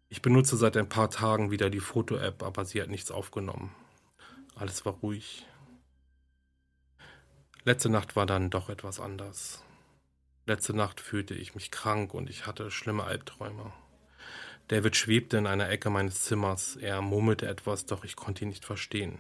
[0.09, 3.73] Ich benutze seit ein paar Tagen wieder die Foto-App, aber sie hat nichts aufgenommen.
[4.57, 5.47] Alles war ruhig.
[7.65, 9.63] Letzte Nacht war dann doch etwas anders.
[10.47, 13.73] Letzte Nacht fühlte ich mich krank und ich hatte schlimme Albträume.
[14.69, 16.77] David schwebte in einer Ecke meines Zimmers.
[16.77, 19.19] Er murmelte etwas, doch ich konnte ihn nicht verstehen.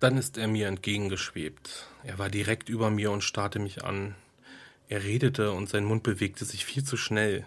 [0.00, 1.86] Dann ist er mir entgegengeschwebt.
[2.02, 4.14] Er war direkt über mir und starrte mich an.
[4.88, 7.46] Er redete und sein Mund bewegte sich viel zu schnell.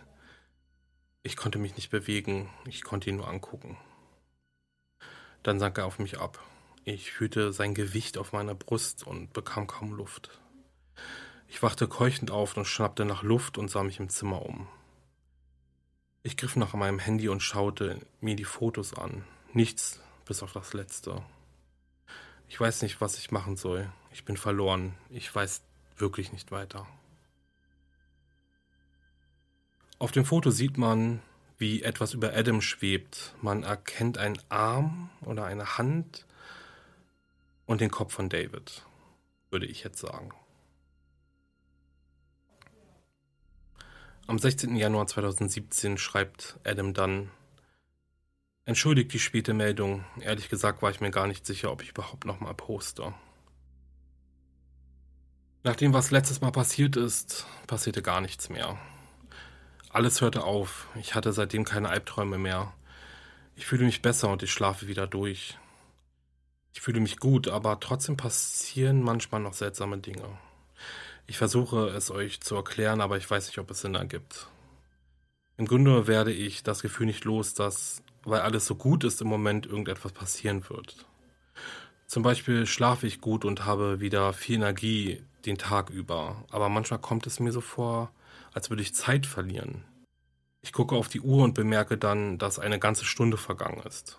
[1.24, 3.78] Ich konnte mich nicht bewegen, ich konnte ihn nur angucken.
[5.46, 6.44] Dann sank er auf mich ab.
[6.86, 10.40] Ich fühlte sein Gewicht auf meiner Brust und bekam kaum Luft.
[11.48, 14.68] Ich wachte keuchend auf und schnappte nach Luft und sah mich im Zimmer um.
[16.24, 19.24] Ich griff nach meinem Handy und schaute mir die Fotos an.
[19.54, 21.22] Nichts bis auf das letzte.
[22.48, 23.88] Ich weiß nicht, was ich machen soll.
[24.12, 24.96] Ich bin verloren.
[25.12, 25.62] Ich weiß
[25.96, 26.88] wirklich nicht weiter.
[30.00, 31.22] Auf dem Foto sieht man,
[31.58, 33.34] wie etwas über Adam schwebt.
[33.42, 36.26] Man erkennt einen Arm oder eine Hand
[37.66, 38.84] und den Kopf von David,
[39.50, 40.32] würde ich jetzt sagen.
[44.28, 44.76] Am 16.
[44.76, 47.30] Januar 2017 schreibt Adam dann,
[48.68, 50.04] Entschuldigt die späte Meldung.
[50.20, 53.14] Ehrlich gesagt war ich mir gar nicht sicher, ob ich überhaupt nochmal poste.
[55.64, 58.80] Nach dem, was letztes Mal passiert ist, passierte gar nichts mehr.
[59.96, 60.90] Alles hörte auf.
[61.00, 62.74] Ich hatte seitdem keine Albträume mehr.
[63.56, 65.58] Ich fühle mich besser und ich schlafe wieder durch.
[66.74, 70.38] Ich fühle mich gut, aber trotzdem passieren manchmal noch seltsame Dinge.
[71.28, 74.50] Ich versuche es euch zu erklären, aber ich weiß nicht, ob es Sinn ergibt.
[75.56, 79.30] Im Grunde werde ich das Gefühl nicht los, dass, weil alles so gut ist, im
[79.30, 81.06] Moment irgendetwas passieren wird.
[82.06, 87.00] Zum Beispiel schlafe ich gut und habe wieder viel Energie den Tag über, aber manchmal
[87.00, 88.12] kommt es mir so vor,
[88.56, 89.84] als würde ich Zeit verlieren.
[90.62, 94.18] Ich gucke auf die Uhr und bemerke dann, dass eine ganze Stunde vergangen ist.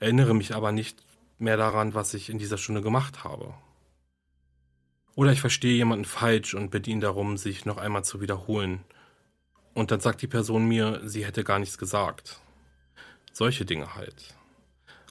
[0.00, 1.04] Erinnere mich aber nicht
[1.38, 3.54] mehr daran, was ich in dieser Stunde gemacht habe.
[5.14, 8.80] Oder ich verstehe jemanden falsch und bitte ihn darum, sich noch einmal zu wiederholen.
[9.74, 12.40] Und dann sagt die Person mir, sie hätte gar nichts gesagt.
[13.32, 14.34] Solche Dinge halt.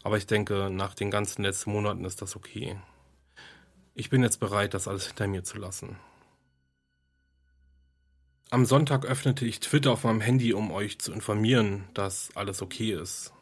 [0.01, 2.75] Aber ich denke, nach den ganzen letzten Monaten ist das okay.
[3.93, 5.97] Ich bin jetzt bereit, das alles hinter mir zu lassen.
[8.53, 12.91] Am Sonntag öffnete ich Twitter auf meinem Handy, um euch zu informieren, dass alles okay
[12.91, 13.33] ist.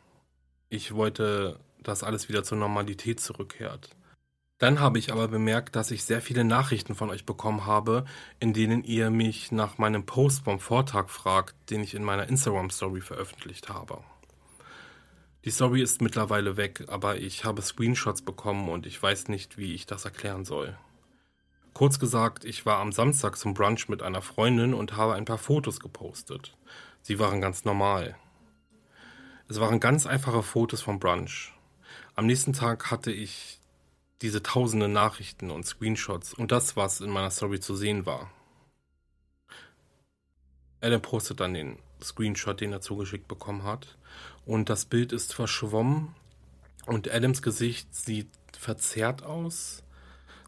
[0.70, 3.90] Ich wollte dass alles wieder zur Normalität zurückkehrt.
[4.58, 8.06] Dann habe ich aber bemerkt, dass ich sehr viele Nachrichten von euch bekommen habe,
[8.40, 13.02] in denen ihr mich nach meinem Post vom Vortag fragt, den ich in meiner Instagram-Story
[13.02, 13.98] veröffentlicht habe.
[15.44, 19.74] Die Story ist mittlerweile weg, aber ich habe Screenshots bekommen und ich weiß nicht, wie
[19.74, 20.78] ich das erklären soll.
[21.74, 25.38] Kurz gesagt, ich war am Samstag zum Brunch mit einer Freundin und habe ein paar
[25.38, 26.56] Fotos gepostet.
[27.02, 28.16] Sie waren ganz normal.
[29.48, 31.54] Es waren ganz einfache Fotos vom Brunch.
[32.16, 33.60] Am nächsten Tag hatte ich
[34.22, 38.30] diese tausende Nachrichten und Screenshots und das, was in meiner Story zu sehen war.
[40.82, 43.98] Adam postet dann den Screenshot, den er zugeschickt bekommen hat.
[44.46, 46.16] Und das Bild ist verschwommen
[46.86, 49.84] und Adams Gesicht sieht verzerrt aus.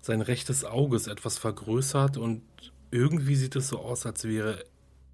[0.06, 2.44] Sein rechtes Auge ist etwas vergrößert und
[2.92, 4.66] irgendwie sieht es so aus, als wäre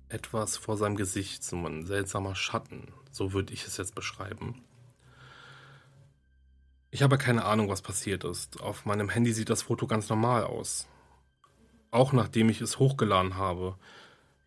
[0.10, 2.92] etwas vor seinem Gesicht, so ein seltsamer Schatten.
[3.12, 4.64] So würde ich es jetzt beschreiben.
[6.90, 8.62] Ich habe keine Ahnung, was passiert ist.
[8.62, 10.88] Auf meinem Handy sieht das Foto ganz normal aus.
[11.92, 13.78] Auch nachdem ich es hochgeladen habe.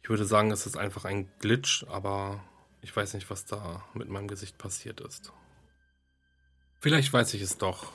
[0.03, 2.43] Ich würde sagen, es ist einfach ein Glitch, aber
[2.81, 5.33] ich weiß nicht, was da mit meinem Gesicht passiert ist.
[6.81, 7.93] Vielleicht weiß ich es doch.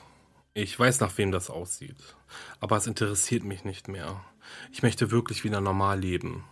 [0.60, 2.16] Ich weiß, nach wem das aussieht.
[2.60, 4.26] Aber es interessiert mich nicht mehr.
[4.72, 6.46] Ich möchte wirklich wieder normal leben.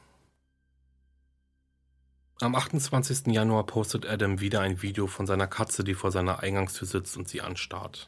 [2.40, 3.34] Am 28.
[3.34, 7.28] Januar postet Adam wieder ein Video von seiner Katze, die vor seiner Eingangstür sitzt und
[7.28, 8.08] sie anstarrt.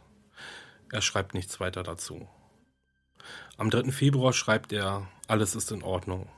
[0.92, 2.30] Er schreibt nichts weiter dazu.
[3.58, 3.92] Am 3.
[3.92, 6.30] Februar schreibt er, alles ist in Ordnung.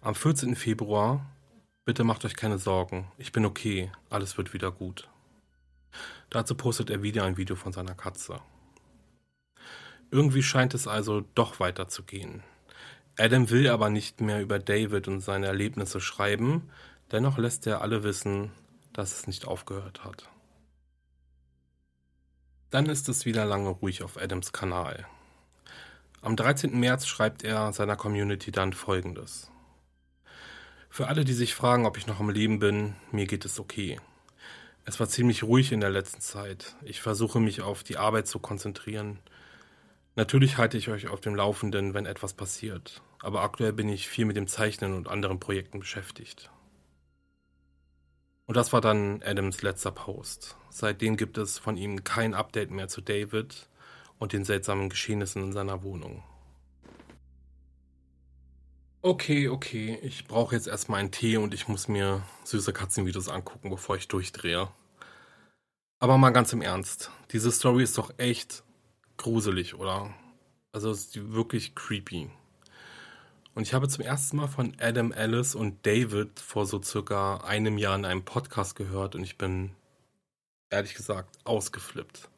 [0.00, 0.56] Am 14.
[0.56, 1.26] Februar,
[1.84, 5.11] bitte macht euch keine Sorgen, ich bin okay, alles wird wieder gut.
[6.32, 8.40] Dazu postet er wieder ein Video von seiner Katze.
[10.10, 12.42] Irgendwie scheint es also doch weiterzugehen.
[13.18, 16.70] Adam will aber nicht mehr über David und seine Erlebnisse schreiben,
[17.10, 18.50] dennoch lässt er alle wissen,
[18.94, 20.30] dass es nicht aufgehört hat.
[22.70, 25.06] Dann ist es wieder lange ruhig auf Adams Kanal.
[26.22, 26.80] Am 13.
[26.80, 29.50] März schreibt er seiner Community dann folgendes.
[30.88, 34.00] Für alle, die sich fragen, ob ich noch am Leben bin, mir geht es okay.
[34.84, 36.76] Es war ziemlich ruhig in der letzten Zeit.
[36.82, 39.18] Ich versuche mich auf die Arbeit zu konzentrieren
[40.14, 44.26] Natürlich halte ich euch auf dem Laufenden, wenn etwas passiert, aber aktuell bin ich viel
[44.26, 46.50] mit dem Zeichnen und anderen Projekten beschäftigt.
[48.44, 50.56] Und das war dann Adams letzter Post.
[50.68, 53.68] Seitdem gibt es von ihm kein Update mehr zu David
[54.18, 56.22] und den seltsamen Geschehnissen in seiner Wohnung.
[59.04, 63.68] Okay, okay, ich brauche jetzt erstmal einen Tee und ich muss mir süße Katzenvideos angucken,
[63.68, 64.68] bevor ich durchdrehe.
[65.98, 68.62] Aber mal ganz im Ernst, diese Story ist doch echt
[69.16, 70.14] gruselig, oder?
[70.70, 72.30] Also ist wirklich creepy.
[73.56, 77.78] Und ich habe zum ersten Mal von Adam Ellis und David vor so circa einem
[77.78, 79.72] Jahr in einem Podcast gehört und ich bin
[80.70, 82.28] ehrlich gesagt ausgeflippt.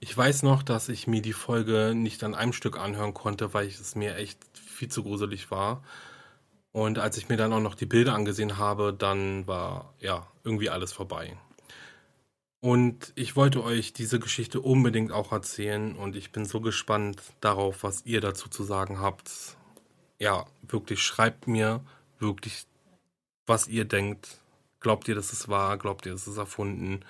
[0.00, 3.66] Ich weiß noch, dass ich mir die Folge nicht an einem Stück anhören konnte, weil
[3.66, 4.38] es mir echt
[4.74, 5.82] viel zu gruselig war.
[6.72, 10.70] Und als ich mir dann auch noch die Bilder angesehen habe, dann war ja irgendwie
[10.70, 11.36] alles vorbei.
[12.60, 17.82] Und ich wollte euch diese Geschichte unbedingt auch erzählen und ich bin so gespannt darauf,
[17.84, 19.56] was ihr dazu zu sagen habt.
[20.18, 21.84] Ja, wirklich schreibt mir
[22.18, 22.66] wirklich,
[23.46, 24.40] was ihr denkt.
[24.80, 25.76] Glaubt ihr, dass es wahr?
[25.76, 27.04] Glaubt ihr, dass es erfunden?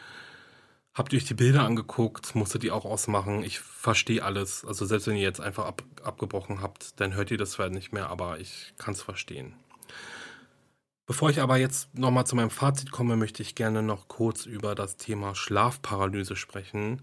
[0.94, 2.36] Habt ihr euch die Bilder angeguckt?
[2.36, 3.42] Musstet ihr auch ausmachen?
[3.42, 4.64] Ich verstehe alles.
[4.64, 7.92] Also selbst wenn ihr jetzt einfach ab, abgebrochen habt, dann hört ihr das vielleicht nicht
[7.92, 9.56] mehr, aber ich kann es verstehen.
[11.06, 14.76] Bevor ich aber jetzt nochmal zu meinem Fazit komme, möchte ich gerne noch kurz über
[14.76, 17.02] das Thema Schlafparalyse sprechen.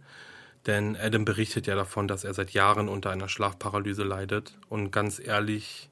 [0.68, 4.58] Denn Adam berichtet ja davon, dass er seit Jahren unter einer Schlafparalyse leidet.
[4.70, 5.90] Und ganz ehrlich,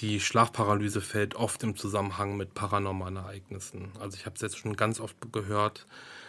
[0.00, 3.92] die Schlafparalyse fällt oft im Zusammenhang mit paranormalen Ereignissen.
[4.00, 5.86] Also ich habe es jetzt schon ganz oft gehört.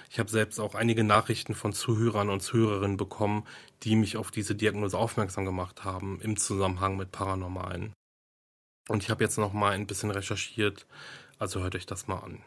[0.09, 3.45] Ich habe selbst auch einige Nachrichten von Zuhörern und Zuhörerinnen bekommen,
[3.83, 7.93] die mich auf diese Diagnose aufmerksam gemacht haben im Zusammenhang mit Paranormalen.
[8.87, 10.85] Und ich habe jetzt noch mal ein bisschen recherchiert,
[11.39, 12.43] also hört euch das mal an.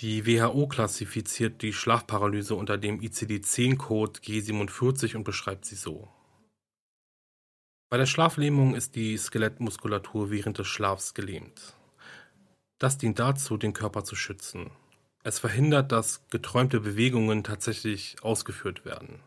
[0.00, 6.08] Die WHO klassifiziert die Schlafparalyse unter dem ICD-10-Code G47 und beschreibt sie so.
[7.88, 11.74] Bei der Schlaflähmung ist die Skelettmuskulatur während des Schlafs gelähmt.
[12.78, 14.70] Das dient dazu, den Körper zu schützen.
[15.26, 19.18] Es verhindert, dass geträumte Bewegungen tatsächlich ausgeführt werden.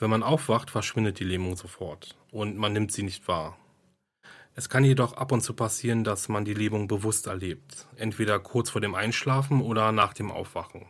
[0.00, 3.56] Wenn man aufwacht, verschwindet die Lähmung sofort und man nimmt sie nicht wahr.
[4.56, 8.70] Es kann jedoch ab und zu passieren, dass man die Lähmung bewusst erlebt, entweder kurz
[8.70, 10.86] vor dem Einschlafen oder nach dem Aufwachen.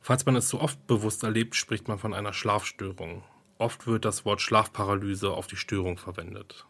[0.00, 3.24] Falls man es zu oft bewusst erlebt, spricht man von einer Schlafstörung.
[3.58, 6.66] Oft wird das Wort Schlafparalyse auf die Störung verwendet.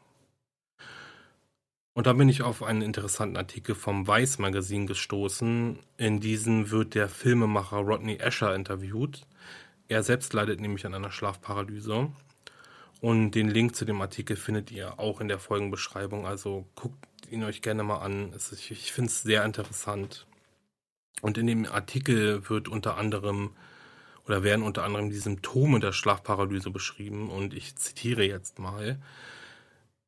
[1.97, 5.78] Und da bin ich auf einen interessanten Artikel vom Vice Magazin gestoßen.
[5.97, 9.26] In diesem wird der Filmemacher Rodney Asher interviewt.
[9.88, 12.12] Er selbst leidet nämlich an einer Schlafparalyse.
[13.01, 16.26] Und den Link zu dem Artikel findet ihr auch in der Folgenbeschreibung.
[16.26, 16.99] Also guckt
[17.30, 18.30] ihn euch gerne mal an.
[18.53, 20.26] Ich finde es sehr interessant.
[21.22, 23.53] Und in dem Artikel wird unter anderem
[24.26, 27.30] oder werden unter anderem die Symptome der Schlafparalyse beschrieben.
[27.30, 28.99] Und ich zitiere jetzt mal.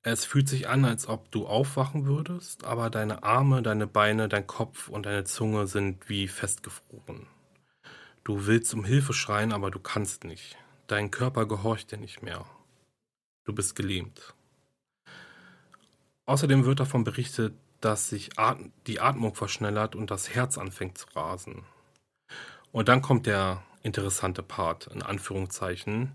[0.03, 4.47] Es fühlt sich an, als ob du aufwachen würdest, aber deine Arme, deine Beine, dein
[4.47, 7.27] Kopf und deine Zunge sind wie festgefroren.
[8.23, 10.57] Du willst um Hilfe schreien, aber du kannst nicht.
[10.87, 12.47] Dein Körper gehorcht dir nicht mehr.
[13.45, 14.35] Du bist gelähmt.
[16.27, 18.31] Außerdem wird davon berichtet, dass sich
[18.87, 21.65] die Atmung verschnellert und das Herz anfängt zu rasen.
[22.71, 26.13] Und dann kommt der interessante Part, in Anführungszeichen.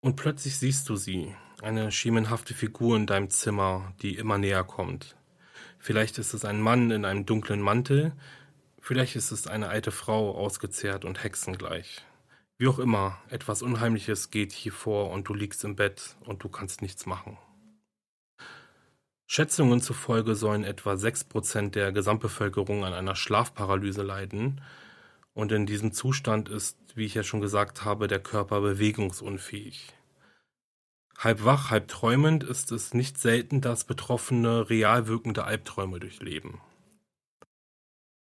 [0.00, 5.16] Und plötzlich siehst du sie, eine schemenhafte Figur in deinem Zimmer, die immer näher kommt.
[5.78, 8.12] Vielleicht ist es ein Mann in einem dunklen Mantel,
[8.80, 12.04] vielleicht ist es eine alte Frau, ausgezehrt und hexengleich.
[12.58, 16.48] Wie auch immer, etwas Unheimliches geht hier vor und du liegst im Bett und du
[16.48, 17.36] kannst nichts machen.
[19.26, 24.62] Schätzungen zufolge sollen etwa 6% der Gesamtbevölkerung an einer Schlafparalyse leiden
[25.34, 29.92] und in diesem Zustand ist, wie ich ja schon gesagt habe, der Körper bewegungsunfähig.
[31.18, 36.60] Halb wach, halb träumend ist es nicht selten, dass Betroffene real wirkende Albträume durchleben.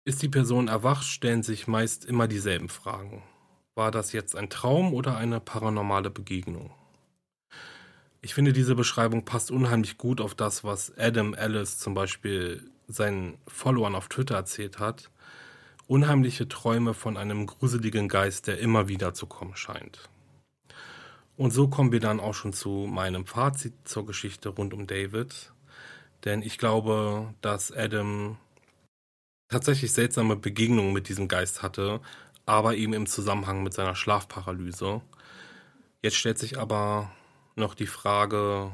[0.05, 3.23] Ist die Person erwacht, stellen sich meist immer dieselben Fragen.
[3.77, 6.73] War das jetzt ein Traum oder eine paranormale Begegnung?
[8.23, 13.39] Ich finde, diese Beschreibung passt unheimlich gut auf das, was Adam Ellis zum Beispiel seinen
[13.47, 15.11] Followern auf Twitter erzählt hat.
[15.87, 20.11] Unheimliche Träume von einem gruseligen Geist, der immer wieder zu kommen scheint.
[21.41, 25.55] Und so kommen wir dann auch schon zu meinem Fazit zur Geschichte rund um David.
[26.27, 28.37] Denn ich glaube, dass Adam
[29.49, 32.03] tatsächlich seltsame Begegnungen mit diesem Geist hatte,
[32.45, 35.01] aber eben im Zusammenhang mit seiner Schlafparalyse.
[36.03, 37.11] Jetzt stellt sich aber
[37.57, 38.71] noch die Frage,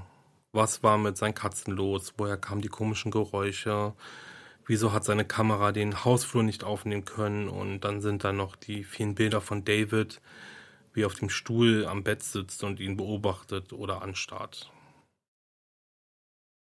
[0.50, 2.14] was war mit seinen Katzen los?
[2.16, 3.94] Woher kamen die komischen Geräusche?
[4.66, 7.48] Wieso hat seine Kamera den Hausflur nicht aufnehmen können?
[7.48, 10.20] Und dann sind da noch die vielen Bilder von David,
[10.96, 14.72] wie er auf dem Stuhl am Bett sitzt und ihn beobachtet oder anstarrt.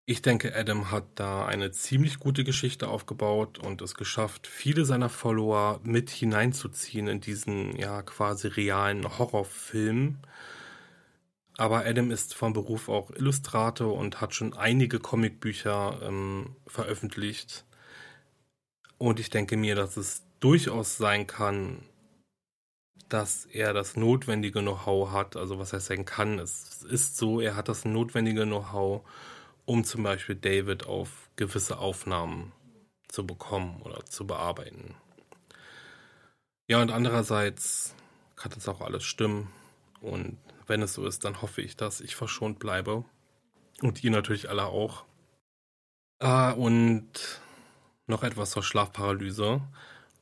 [0.09, 5.09] Ich denke, Adam hat da eine ziemlich gute Geschichte aufgebaut und es geschafft, viele seiner
[5.09, 10.19] Follower mit hineinzuziehen in diesen ja quasi realen Horrorfilm.
[11.57, 17.64] Aber Adam ist vom Beruf auch Illustrator und hat schon einige Comicbücher ähm, veröffentlicht.
[18.99, 21.83] Und ich denke mir, dass es durchaus sein kann,
[23.09, 25.37] dass er das notwendige Know-how hat.
[25.37, 26.39] Also was heißt sein kann?
[26.39, 29.03] Es ist so, er hat das notwendige Know-how
[29.67, 32.53] um zum Beispiel David auf gewisse Aufnahmen
[33.09, 34.95] zu bekommen oder zu bearbeiten.
[36.69, 37.95] Ja, und andererseits
[38.37, 39.53] kann das auch alles stimmen.
[40.01, 43.05] Und wenn es so ist, dann hoffe ich, dass ich verschont bleibe.
[43.83, 45.05] Und ihr natürlich alle auch.
[46.19, 47.41] Ah, und
[48.07, 49.61] noch etwas zur Schlafparalyse.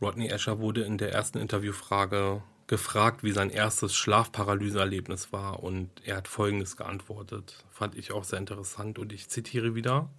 [0.01, 6.17] Rodney Asher wurde in der ersten Interviewfrage gefragt, wie sein erstes Schlafparalyseerlebnis war und er
[6.17, 7.65] hat Folgendes geantwortet.
[7.71, 10.11] Fand ich auch sehr interessant und ich zitiere wieder.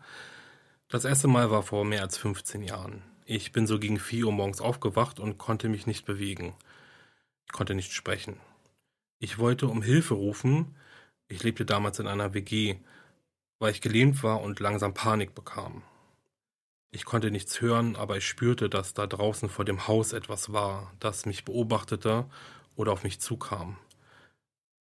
[0.88, 3.02] Das erste Mal war vor mehr als 15 Jahren.
[3.26, 6.54] Ich bin so gegen 4 Uhr morgens aufgewacht und konnte mich nicht bewegen.
[7.48, 8.38] Ich konnte nicht sprechen.
[9.20, 10.76] Ich wollte um Hilfe rufen.
[11.28, 12.76] Ich lebte damals in einer WG,
[13.58, 15.82] weil ich gelähmt war und langsam Panik bekam.
[16.92, 20.94] Ich konnte nichts hören, aber ich spürte, dass da draußen vor dem Haus etwas war,
[21.00, 22.26] das mich beobachtete
[22.76, 23.78] oder auf mich zukam.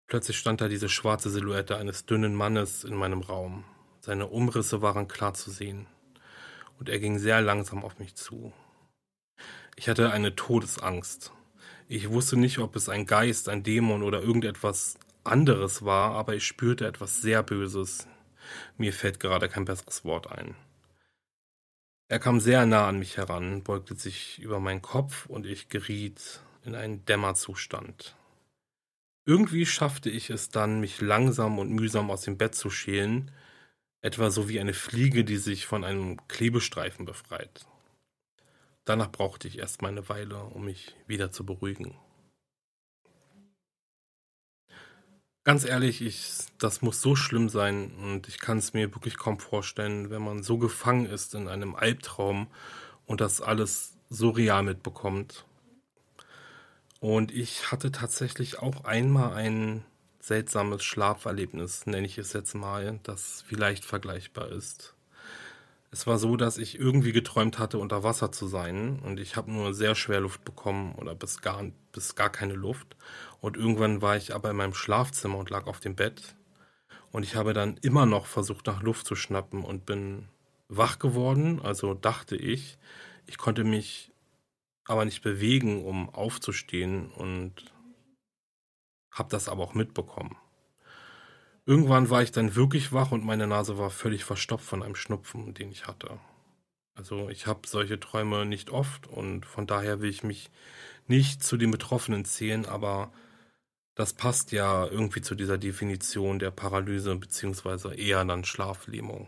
[0.07, 3.63] Plötzlich stand da diese schwarze Silhouette eines dünnen Mannes in meinem Raum.
[4.01, 5.87] Seine Umrisse waren klar zu sehen.
[6.77, 8.53] Und er ging sehr langsam auf mich zu.
[9.75, 11.31] Ich hatte eine Todesangst.
[11.87, 16.45] Ich wusste nicht, ob es ein Geist, ein Dämon oder irgendetwas anderes war, aber ich
[16.45, 18.07] spürte etwas sehr Böses.
[18.77, 20.55] Mir fällt gerade kein besseres Wort ein.
[22.07, 26.41] Er kam sehr nah an mich heran, beugte sich über meinen Kopf und ich geriet
[26.63, 28.15] in einen Dämmerzustand.
[29.25, 33.31] Irgendwie schaffte ich es dann, mich langsam und mühsam aus dem Bett zu schälen,
[34.01, 37.65] etwa so wie eine Fliege, die sich von einem Klebestreifen befreit.
[38.83, 41.97] Danach brauchte ich erst mal eine Weile, um mich wieder zu beruhigen.
[45.45, 49.39] Ganz ehrlich, ich, das muss so schlimm sein und ich kann es mir wirklich kaum
[49.39, 52.47] vorstellen, wenn man so gefangen ist in einem Albtraum
[53.05, 55.45] und das alles so real mitbekommt.
[56.99, 59.85] Und ich hatte tatsächlich auch einmal einen
[60.19, 64.95] seltsames Schlaferlebnis, nenne ich es jetzt mal, das vielleicht vergleichbar ist.
[65.91, 69.51] Es war so, dass ich irgendwie geträumt hatte, unter Wasser zu sein und ich habe
[69.51, 72.97] nur sehr schwer Luft bekommen oder bis gar, bis gar keine Luft.
[73.45, 76.35] Und irgendwann war ich aber in meinem Schlafzimmer und lag auf dem Bett
[77.11, 80.29] und ich habe dann immer noch versucht, nach Luft zu schnappen und bin
[80.67, 82.79] wach geworden, also dachte ich.
[83.27, 84.11] Ich konnte mich
[84.87, 87.71] aber nicht bewegen, um aufzustehen und
[89.11, 90.35] habe das aber auch mitbekommen.
[91.67, 95.53] Irgendwann war ich dann wirklich wach und meine Nase war völlig verstopft von einem Schnupfen,
[95.53, 96.19] den ich hatte.
[96.95, 100.49] Also ich habe solche Träume nicht oft und von daher will ich mich
[101.05, 103.11] nicht zu den Betroffenen zählen, aber
[103.95, 109.27] das passt ja irgendwie zu dieser Definition der Paralyse beziehungsweise eher dann Schlaflähmung.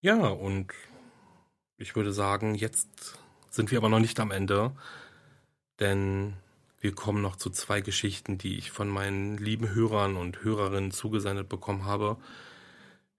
[0.00, 0.72] Ja, und
[1.76, 3.18] ich würde sagen, jetzt
[3.50, 4.72] sind wir aber noch nicht am Ende,
[5.80, 6.34] denn
[6.80, 11.48] wir kommen noch zu zwei Geschichten, die ich von meinen lieben Hörern und Hörerinnen zugesendet
[11.48, 12.18] bekommen habe.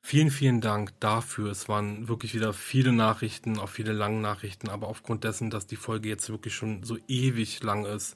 [0.08, 1.50] Vielen, vielen Dank dafür.
[1.50, 5.78] Es waren wirklich wieder viele Nachrichten, auch viele lange Nachrichten, aber aufgrund dessen, dass die
[5.78, 8.16] Folge jetzt wirklich schon so ewig lang ist,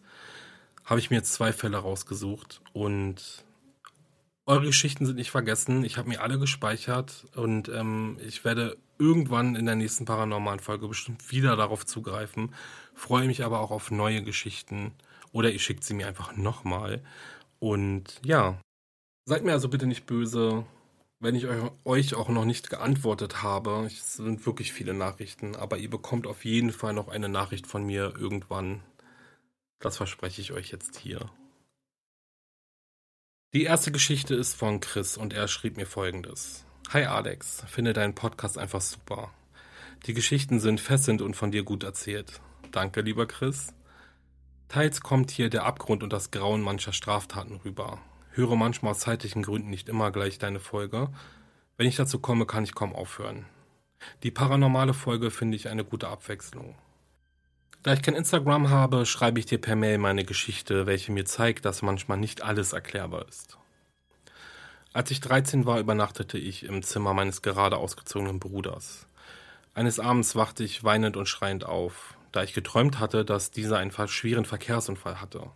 [0.85, 3.43] habe ich mir jetzt zwei Fälle rausgesucht und
[4.45, 5.83] eure Geschichten sind nicht vergessen.
[5.83, 10.87] Ich habe mir alle gespeichert und ähm, ich werde irgendwann in der nächsten paranormalen Folge
[10.87, 12.53] bestimmt wieder darauf zugreifen.
[12.93, 14.93] Freue mich aber auch auf neue Geschichten
[15.31, 17.01] oder ihr schickt sie mir einfach nochmal.
[17.57, 18.61] Und ja,
[19.25, 20.67] seid mir also bitte nicht böse,
[21.19, 21.47] wenn ich
[21.85, 23.85] euch auch noch nicht geantwortet habe.
[23.85, 27.85] Es sind wirklich viele Nachrichten, aber ihr bekommt auf jeden Fall noch eine Nachricht von
[27.85, 28.81] mir irgendwann.
[29.79, 31.29] Das verspreche ich euch jetzt hier.
[33.53, 36.65] Die erste Geschichte ist von Chris und er schrieb mir folgendes.
[36.91, 39.31] Hi Alex, finde deinen Podcast einfach super.
[40.05, 42.39] Die Geschichten sind fesselnd und von dir gut erzählt.
[42.71, 43.73] Danke, lieber Chris.
[44.69, 47.99] Teils kommt hier der Abgrund und das Grauen mancher Straftaten rüber.
[48.31, 51.09] Höre manchmal aus zeitlichen Gründen nicht immer gleich deine Folge.
[51.77, 53.45] Wenn ich dazu komme, kann ich kaum aufhören.
[54.23, 56.75] Die paranormale Folge finde ich eine gute Abwechslung.
[57.83, 61.65] Da ich kein Instagram habe, schreibe ich dir per Mail meine Geschichte, welche mir zeigt,
[61.65, 63.57] dass manchmal nicht alles erklärbar ist.
[64.91, 69.07] Als ich 13 war, übernachtete ich im Zimmer meines gerade ausgezogenen Bruders.
[69.73, 73.91] Eines Abends wachte ich weinend und schreiend auf da ich geträumt hatte, dass dieser einen
[74.07, 75.49] schweren Verkehrsunfall hatte.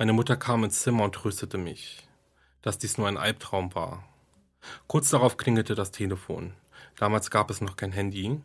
[0.00, 2.08] Meine Mutter kam ins Zimmer und tröstete mich,
[2.62, 4.02] dass dies nur ein Albtraum war.
[4.86, 6.54] Kurz darauf klingelte das Telefon.
[6.96, 8.40] Damals gab es noch kein Handy.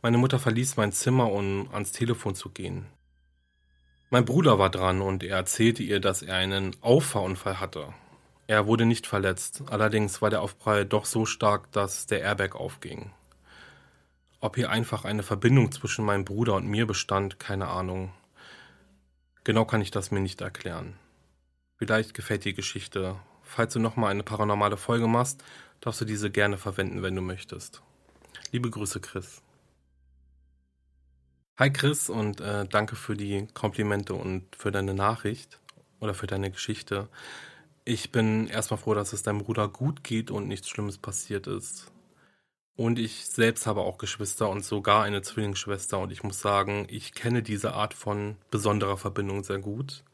[0.00, 2.86] Meine Mutter verließ mein Zimmer, um ans Telefon zu gehen.
[4.10, 7.92] Mein Bruder war dran und er erzählte ihr, dass er einen Auffahrunfall hatte.
[8.46, 13.10] Er wurde nicht verletzt, allerdings war der Aufprall doch so stark, dass der Airbag aufging.
[14.38, 18.12] Ob hier einfach eine Verbindung zwischen meinem Bruder und mir bestand, keine Ahnung.
[19.46, 20.98] Genau kann ich das mir nicht erklären.
[21.76, 23.14] Vielleicht gefällt die Geschichte.
[23.42, 25.44] Falls du nochmal eine paranormale Folge machst,
[25.80, 27.80] darfst du diese gerne verwenden, wenn du möchtest.
[28.50, 29.42] Liebe Grüße, Chris.
[31.58, 35.60] Hi Chris und äh, danke für die Komplimente und für deine Nachricht
[36.00, 37.08] oder für deine Geschichte.
[37.84, 41.92] Ich bin erstmal froh, dass es deinem Bruder gut geht und nichts Schlimmes passiert ist.
[42.76, 45.98] Und ich selbst habe auch Geschwister und sogar eine Zwillingsschwester.
[45.98, 50.04] Und ich muss sagen, ich kenne diese Art von besonderer Verbindung sehr gut.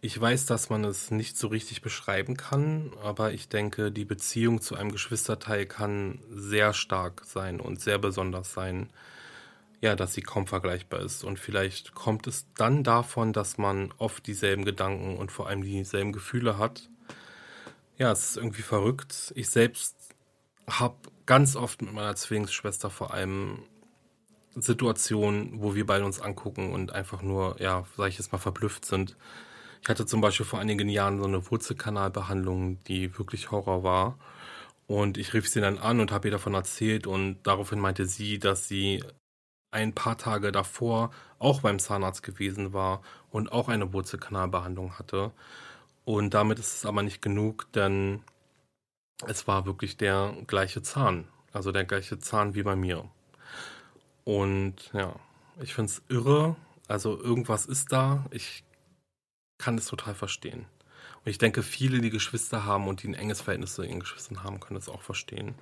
[0.00, 4.60] Ich weiß, dass man es nicht so richtig beschreiben kann, aber ich denke, die Beziehung
[4.60, 8.90] zu einem Geschwisterteil kann sehr stark sein und sehr besonders sein.
[9.80, 11.24] Ja, dass sie kaum vergleichbar ist.
[11.24, 16.12] Und vielleicht kommt es dann davon, dass man oft dieselben Gedanken und vor allem dieselben
[16.12, 16.88] Gefühle hat.
[17.96, 19.32] Ja, es ist irgendwie verrückt.
[19.36, 20.03] Ich selbst
[20.68, 20.96] habe
[21.26, 23.62] ganz oft mit meiner Zwillingsschwester vor allem
[24.54, 28.84] Situationen, wo wir beide uns angucken und einfach nur, ja, sag ich jetzt mal, verblüfft
[28.84, 29.16] sind.
[29.82, 34.18] Ich hatte zum Beispiel vor einigen Jahren so eine Wurzelkanalbehandlung, die wirklich Horror war.
[34.86, 38.38] Und ich rief sie dann an und habe ihr davon erzählt und daraufhin meinte sie,
[38.38, 39.02] dass sie
[39.70, 45.32] ein paar Tage davor auch beim Zahnarzt gewesen war und auch eine Wurzelkanalbehandlung hatte.
[46.04, 48.22] Und damit ist es aber nicht genug, denn
[49.26, 51.28] es war wirklich der gleiche Zahn.
[51.52, 53.08] Also der gleiche Zahn wie bei mir.
[54.24, 55.14] Und ja,
[55.60, 56.56] ich finde es irre.
[56.88, 58.24] Also irgendwas ist da.
[58.30, 58.64] Ich
[59.58, 60.66] kann es total verstehen.
[61.24, 64.42] Und ich denke, viele, die Geschwister haben und die ein enges Verhältnis zu ihren Geschwistern
[64.42, 65.54] haben, können es auch verstehen.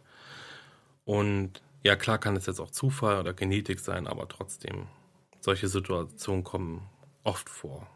[1.04, 4.86] Und ja, klar kann es jetzt auch Zufall oder Genetik sein, aber trotzdem,
[5.40, 6.88] solche Situationen kommen
[7.24, 7.86] oft vor.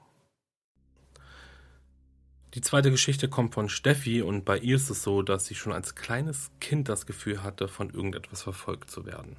[2.56, 5.74] Die zweite Geschichte kommt von Steffi und bei ihr ist es so, dass sie schon
[5.74, 9.36] als kleines Kind das Gefühl hatte, von irgendetwas verfolgt zu werden.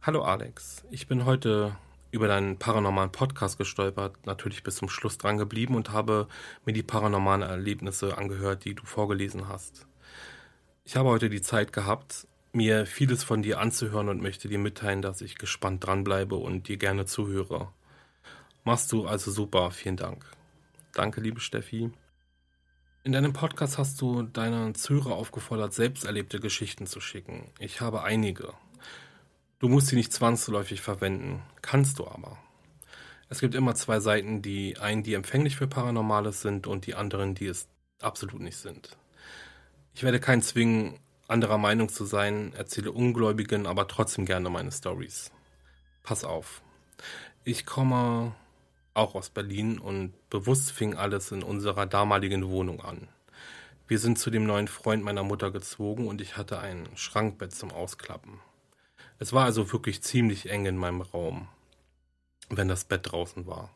[0.00, 1.76] Hallo Alex, ich bin heute
[2.10, 6.26] über deinen paranormalen Podcast gestolpert, natürlich bis zum Schluss dran geblieben und habe
[6.64, 9.86] mir die paranormalen Erlebnisse angehört, die du vorgelesen hast.
[10.84, 15.02] Ich habe heute die Zeit gehabt, mir vieles von dir anzuhören und möchte dir mitteilen,
[15.02, 17.68] dass ich gespannt dranbleibe und dir gerne zuhöre.
[18.64, 20.24] Machst du also super, vielen Dank.
[20.96, 21.90] Danke, liebe Steffi.
[23.04, 27.50] In deinem Podcast hast du deine Zuhörer aufgefordert, selbst erlebte Geschichten zu schicken.
[27.58, 28.54] Ich habe einige.
[29.58, 32.38] Du musst sie nicht zwangsläufig verwenden, kannst du aber.
[33.28, 37.34] Es gibt immer zwei Seiten, die einen, die empfänglich für Paranormales sind und die anderen,
[37.34, 37.68] die es
[38.00, 38.96] absolut nicht sind.
[39.92, 40.98] Ich werde keinen zwingen,
[41.28, 45.30] anderer Meinung zu sein, erzähle Ungläubigen aber trotzdem gerne meine Stories.
[46.02, 46.62] Pass auf.
[47.44, 48.34] Ich komme
[48.96, 53.08] auch aus Berlin und bewusst fing alles in unserer damaligen Wohnung an.
[53.88, 57.70] Wir sind zu dem neuen Freund meiner Mutter gezogen und ich hatte ein Schrankbett zum
[57.70, 58.40] Ausklappen.
[59.18, 61.48] Es war also wirklich ziemlich eng in meinem Raum,
[62.50, 63.70] wenn das Bett draußen war.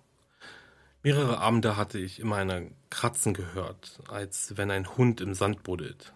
[1.03, 6.13] Mehrere Abende hatte ich immer eine Kratzen gehört, als wenn ein Hund im Sand buddelt.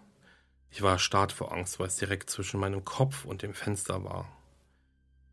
[0.71, 4.29] Ich war erstarrt vor Angst, weil es direkt zwischen meinem Kopf und dem Fenster war.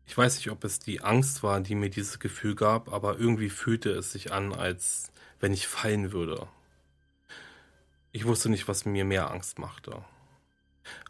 [0.06, 3.50] Ich weiß nicht, ob es die Angst war, die mir dieses Gefühl gab, aber irgendwie
[3.50, 6.46] fühlte es sich an, als wenn ich fallen würde.
[8.12, 10.04] Ich wusste nicht, was mir mehr Angst machte.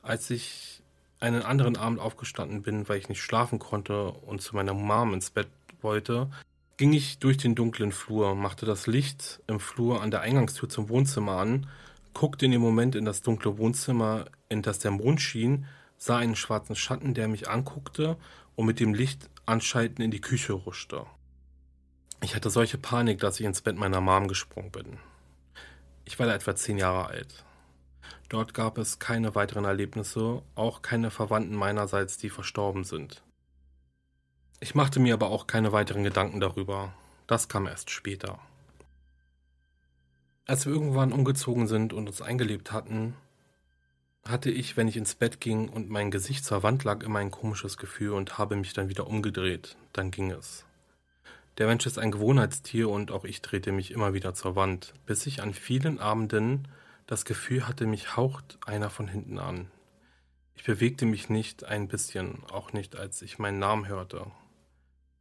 [0.02, 0.82] Als ich
[1.20, 5.30] einen anderen Abend aufgestanden bin, weil ich nicht schlafen konnte und zu meiner Mom ins
[5.30, 5.48] Bett
[5.80, 6.30] wollte,
[6.76, 10.88] ging ich durch den dunklen Flur, machte das Licht im Flur an der Eingangstür zum
[10.88, 11.68] Wohnzimmer an,
[12.14, 15.66] guckte in dem Moment in das dunkle Wohnzimmer, in das der Mond schien,
[15.96, 18.16] sah einen schwarzen Schatten, der mich anguckte
[18.56, 21.06] und mit dem Licht anschalten in die Küche ruschte.
[22.22, 24.98] Ich hatte solche Panik, dass ich ins Bett meiner Mom gesprungen bin.
[26.04, 27.44] Ich war da etwa zehn Jahre alt.
[28.28, 33.22] Dort gab es keine weiteren Erlebnisse, auch keine Verwandten meinerseits, die verstorben sind.
[34.60, 36.94] Ich machte mir aber auch keine weiteren Gedanken darüber.
[37.26, 38.38] Das kam erst später.
[40.46, 43.14] Als wir irgendwann umgezogen sind und uns eingelebt hatten,
[44.24, 47.30] hatte ich, wenn ich ins Bett ging und mein Gesicht zur Wand lag, immer ein
[47.30, 49.76] komisches Gefühl und habe mich dann wieder umgedreht.
[49.92, 50.64] Dann ging es.
[51.58, 55.26] Der Mensch ist ein Gewohnheitstier und auch ich drehte mich immer wieder zur Wand, bis
[55.26, 56.68] ich an vielen Abenden
[57.06, 59.70] das Gefühl hatte, mich haucht einer von hinten an.
[60.54, 64.30] Ich bewegte mich nicht ein bisschen, auch nicht, als ich meinen Namen hörte.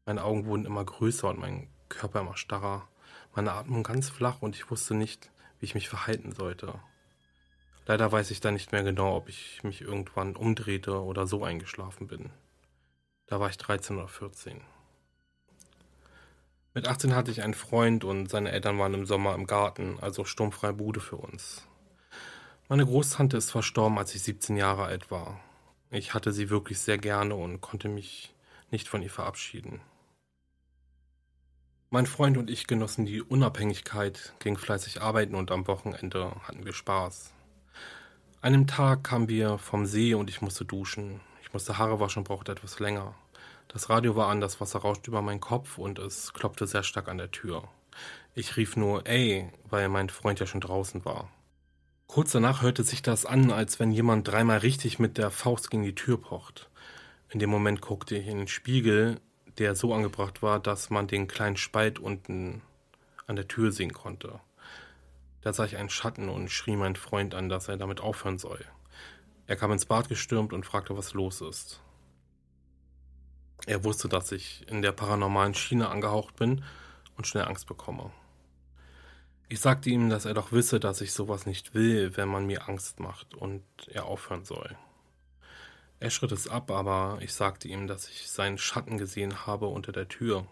[0.06, 2.88] Meine Augen wurden immer größer und mein Körper immer starrer,
[3.36, 6.80] meine Atmung ganz flach und ich wusste nicht, wie ich mich verhalten sollte.
[7.92, 12.08] Leider weiß ich da nicht mehr genau, ob ich mich irgendwann umdrehte oder so eingeschlafen
[12.08, 12.30] bin.
[13.26, 14.62] Da war ich 13 oder 14.
[16.74, 20.24] Mit 18 hatte ich einen Freund und seine Eltern waren im Sommer im Garten, also
[20.24, 21.68] sturmfreie Bude für uns.
[22.70, 25.42] Meine Großtante ist verstorben, als ich 17 Jahre alt war.
[25.90, 28.34] Ich hatte sie wirklich sehr gerne und konnte mich
[28.70, 29.82] nicht von ihr verabschieden.
[31.90, 36.72] Mein Freund und ich genossen die Unabhängigkeit, gingen fleißig arbeiten und am Wochenende hatten wir
[36.72, 37.34] Spaß.
[38.44, 41.22] Einem Tag kamen wir vom See und ich musste duschen.
[41.44, 43.14] Ich musste Haare waschen, brauchte etwas länger.
[43.68, 47.08] Das Radio war an, das Wasser rauschte über meinen Kopf und es klopfte sehr stark
[47.08, 47.66] an der Tür.
[48.34, 51.30] Ich rief nur ey, weil mein Freund ja schon draußen war.
[52.08, 55.84] Kurz danach hörte sich das an, als wenn jemand dreimal richtig mit der Faust gegen
[55.84, 56.72] die Tür pocht.
[57.30, 59.22] In dem Moment guckte ich in den Spiegel,
[59.60, 62.64] der so angebracht war, dass man den kleinen Spalt unten
[63.28, 64.40] an der Tür sehen konnte.
[65.42, 68.64] Da sah ich einen Schatten und schrie meinen Freund an, dass er damit aufhören soll.
[69.48, 71.82] Er kam ins Bad gestürmt und fragte, was los ist.
[73.66, 76.64] Er wusste, dass ich in der paranormalen Schiene angehaucht bin
[77.18, 78.12] und schnell Angst bekomme.
[79.50, 82.70] Ich sagte ihm, dass er doch wisse, dass ich sowas nicht will, wenn man mir
[82.70, 84.78] Angst macht und er aufhören soll.
[86.00, 89.92] Er schritt es ab, aber ich sagte ihm, dass ich seinen Schatten gesehen habe unter
[89.92, 90.48] der Tür.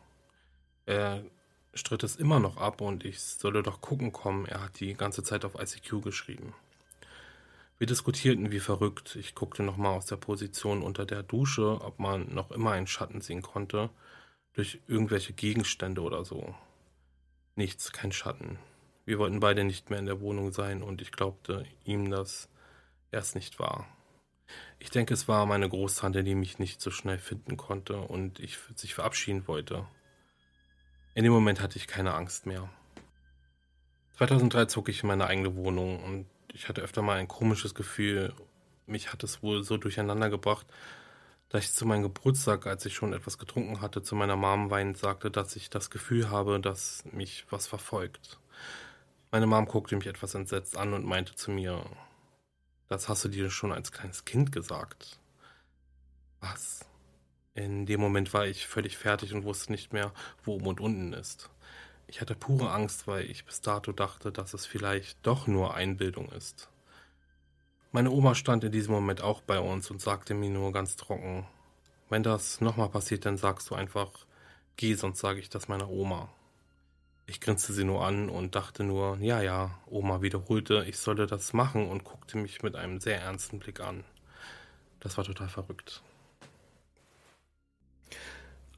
[0.86, 1.24] Er
[1.74, 5.24] stritt es immer noch ab und ich solle doch gucken kommen, er hat die ganze
[5.24, 6.54] Zeit auf ICQ geschrieben.
[7.78, 9.16] Wir diskutierten wie verrückt.
[9.16, 13.22] Ich guckte nochmal aus der Position unter der Dusche, ob man noch immer einen Schatten
[13.22, 13.90] sehen konnte,
[14.54, 16.54] durch irgendwelche Gegenstände oder so.
[17.56, 18.60] Nichts, kein Schatten.
[19.06, 22.50] Wir wollten beide nicht mehr in der Wohnung sein und ich glaubte ihm, dass
[23.12, 23.88] er es nicht war.
[24.78, 28.58] Ich denke, es war meine Großtante, die mich nicht so schnell finden konnte und ich
[28.76, 29.86] sich verabschieden wollte.
[31.20, 32.70] In dem Moment hatte ich keine Angst mehr.
[34.16, 38.34] 2003 zog ich in meine eigene Wohnung und ich hatte öfter mal ein komisches Gefühl.
[38.86, 40.66] Mich hat es wohl so durcheinander gebracht,
[41.50, 44.98] dass ich zu meinem Geburtstag, als ich schon etwas getrunken hatte, zu meiner Mom weinend
[44.98, 48.40] sagte, dass ich das Gefühl habe, dass mich was verfolgt.
[49.30, 51.84] Meine Mom guckte mich etwas entsetzt an und meinte zu mir,
[52.88, 55.20] das hast du dir schon als kleines Kind gesagt.
[56.40, 56.89] Was?
[57.54, 60.14] In dem Moment war ich völlig fertig und wusste nicht mehr,
[60.44, 61.50] wo oben und unten ist.
[62.08, 66.30] Ich hatte pure Angst, weil ich bis dato dachte, dass es vielleicht doch nur Einbildung
[66.30, 66.70] ist.
[67.92, 71.48] Meine Oma stand in diesem Moment auch bei uns und sagte mir nur ganz trocken,
[72.10, 74.12] wenn das nochmal passiert, dann sagst du einfach,
[74.76, 76.30] geh, sonst sage ich das meiner Oma.
[77.28, 81.54] Ich grinste sie nur an und dachte nur, ja, ja, Oma wiederholte, ich solle das
[81.54, 84.04] machen und guckte mich mit einem sehr ernsten Blick an.
[85.00, 86.02] Das war total verrückt.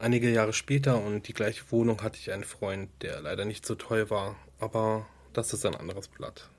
[0.02, 3.76] Einige Jahre später und die gleiche Wohnung hatte ich einen Freund, der leider nicht so
[3.76, 6.50] toll war, aber das ist ein anderes Blatt.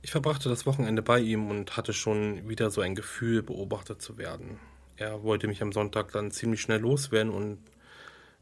[0.00, 4.16] Ich verbrachte das Wochenende bei ihm und hatte schon wieder so ein Gefühl, beobachtet zu
[4.16, 4.60] werden.
[4.94, 7.58] Er wollte mich am Sonntag dann ziemlich schnell loswerden und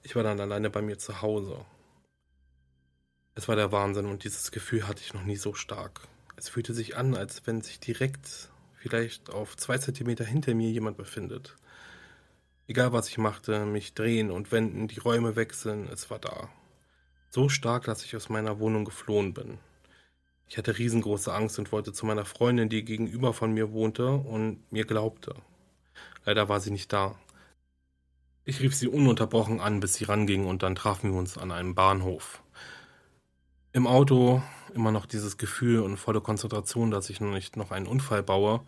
[0.02, 1.64] ich war dann alleine bei mir zu Hause.
[3.34, 6.02] Es war der Wahnsinn und dieses Gefühl hatte ich noch nie so stark.
[6.36, 10.98] Es fühlte sich an, als wenn sich direkt, vielleicht auf zwei Zentimeter hinter mir jemand
[10.98, 11.56] befindet.
[12.66, 16.48] Egal was ich machte, mich drehen und wenden, die Räume wechseln, es war da.
[17.28, 19.58] So stark, dass ich aus meiner Wohnung geflohen bin.
[20.48, 24.60] Ich hatte riesengroße Angst und wollte zu meiner Freundin, die gegenüber von mir wohnte und
[24.72, 25.34] mir glaubte.
[26.24, 27.18] Leider war sie nicht da.
[28.46, 31.74] Ich rief sie ununterbrochen an, bis sie ranging und dann trafen wir uns an einem
[31.74, 32.42] Bahnhof.
[33.72, 34.42] Im Auto
[34.74, 38.60] immer noch dieses Gefühl und volle Konzentration, dass ich noch nicht noch einen Unfall baue,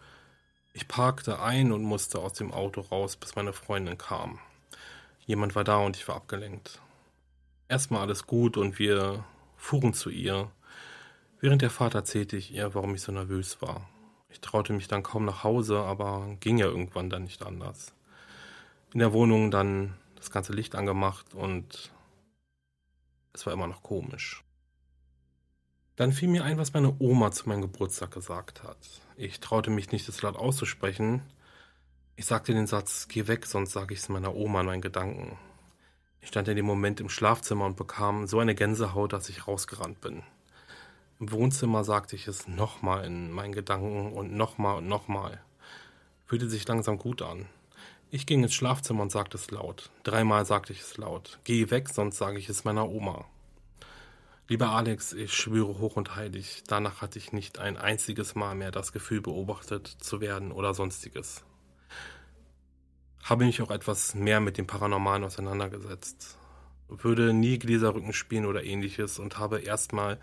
[0.77, 4.39] ich parkte ein und musste aus dem Auto raus, bis meine Freundin kam.
[5.25, 6.83] Jemand war da und ich war abgelenkt.
[7.67, 9.25] Erstmal alles gut und wir
[9.57, 10.51] fuhren zu ihr.
[11.41, 13.89] Während der Fahrt erzählte ich ihr, warum ich so nervös war.
[14.29, 17.95] Ich traute mich dann kaum nach Hause, aber ging ja irgendwann dann nicht anders.
[18.93, 21.91] In der Wohnung dann das ganze Licht angemacht und
[23.33, 24.45] es war immer noch komisch.
[25.97, 28.77] Dann fiel mir ein, was meine Oma zu meinem Geburtstag gesagt hat.
[29.17, 31.23] Ich traute mich nicht, das laut auszusprechen.
[32.17, 35.39] Ich sagte den Satz, geh weg, sonst sage ich es meiner Oma in meinen Gedanken.
[36.21, 40.03] Ich stand in dem Moment im Schlafzimmer und bekam so eine Gänsehaut, dass ich rausgerannt
[40.03, 40.23] bin.
[41.19, 45.41] Im Wohnzimmer sagte ich es nochmal in meinen Gedanken und nochmal und nochmal.
[46.27, 47.47] Fühlte sich langsam gut an.
[48.11, 49.91] Ich ging ins Schlafzimmer und sagte es laut.
[50.03, 51.39] Dreimal sagte ich es laut.
[51.45, 53.25] Geh weg, sonst sage ich es meiner Oma.
[54.49, 58.71] Lieber Alex, ich schwöre hoch und heilig, danach hatte ich nicht ein einziges Mal mehr
[58.71, 61.45] das Gefühl, beobachtet zu werden oder sonstiges.
[63.25, 66.39] Habe mich auch etwas mehr mit dem Paranormalen auseinandergesetzt.
[66.87, 70.21] Würde nie Gläserrücken spielen oder ähnliches und habe erstmal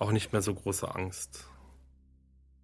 [0.00, 1.46] auch nicht mehr so große Angst.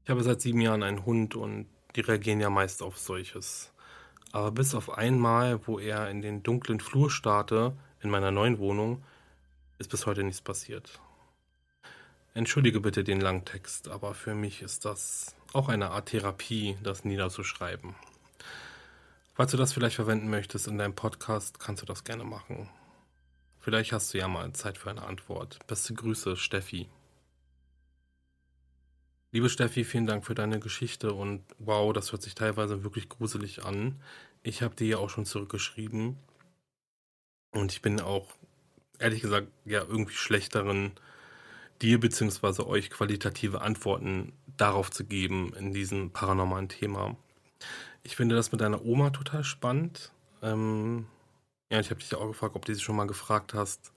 [0.03, 3.73] Ich habe seit sieben Jahren einen Hund und die reagieren ja meist auf solches.
[4.33, 9.05] Aber bis auf einmal, wo er in den dunklen Flur starrte, in meiner neuen Wohnung,
[9.78, 11.00] ist bis heute nichts passiert.
[12.34, 17.05] Entschuldige bitte den langen Text, aber für mich ist das auch eine Art Therapie, das
[17.05, 17.94] niederzuschreiben.
[19.34, 22.68] Falls du das vielleicht verwenden möchtest in deinem Podcast, kannst du das gerne machen.
[23.60, 25.59] Vielleicht hast du ja mal Zeit für eine Antwort.
[25.66, 26.88] Beste Grüße, Steffi.
[29.30, 33.64] Liebe Steffi, vielen Dank für deine Geschichte und wow, das hört sich teilweise wirklich gruselig
[33.64, 34.00] an.
[34.42, 36.16] Ich habe dir ja auch schon zurückgeschrieben
[37.50, 38.38] und ich bin auch
[38.99, 40.93] ehrlich gesagt ja irgendwie schlechteren
[41.83, 42.62] dir bzw.
[42.62, 47.16] euch qualitative Antworten darauf zu geben in diesem paranormalen Thema.
[48.03, 50.12] Ich finde das mit deiner Oma total spannend.
[50.43, 51.07] Ähm,
[51.70, 53.93] ja, ich habe dich auch gefragt, ob du sie schon mal gefragt hast,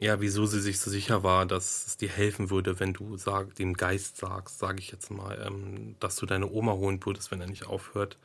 [0.00, 3.54] ja, wieso sie sich so sicher war, dass es dir helfen würde, wenn du sag,
[3.54, 7.40] dem Geist sagst, sage ich jetzt mal, ähm, dass du deine Oma holen würdest, wenn
[7.40, 8.18] er nicht aufhört.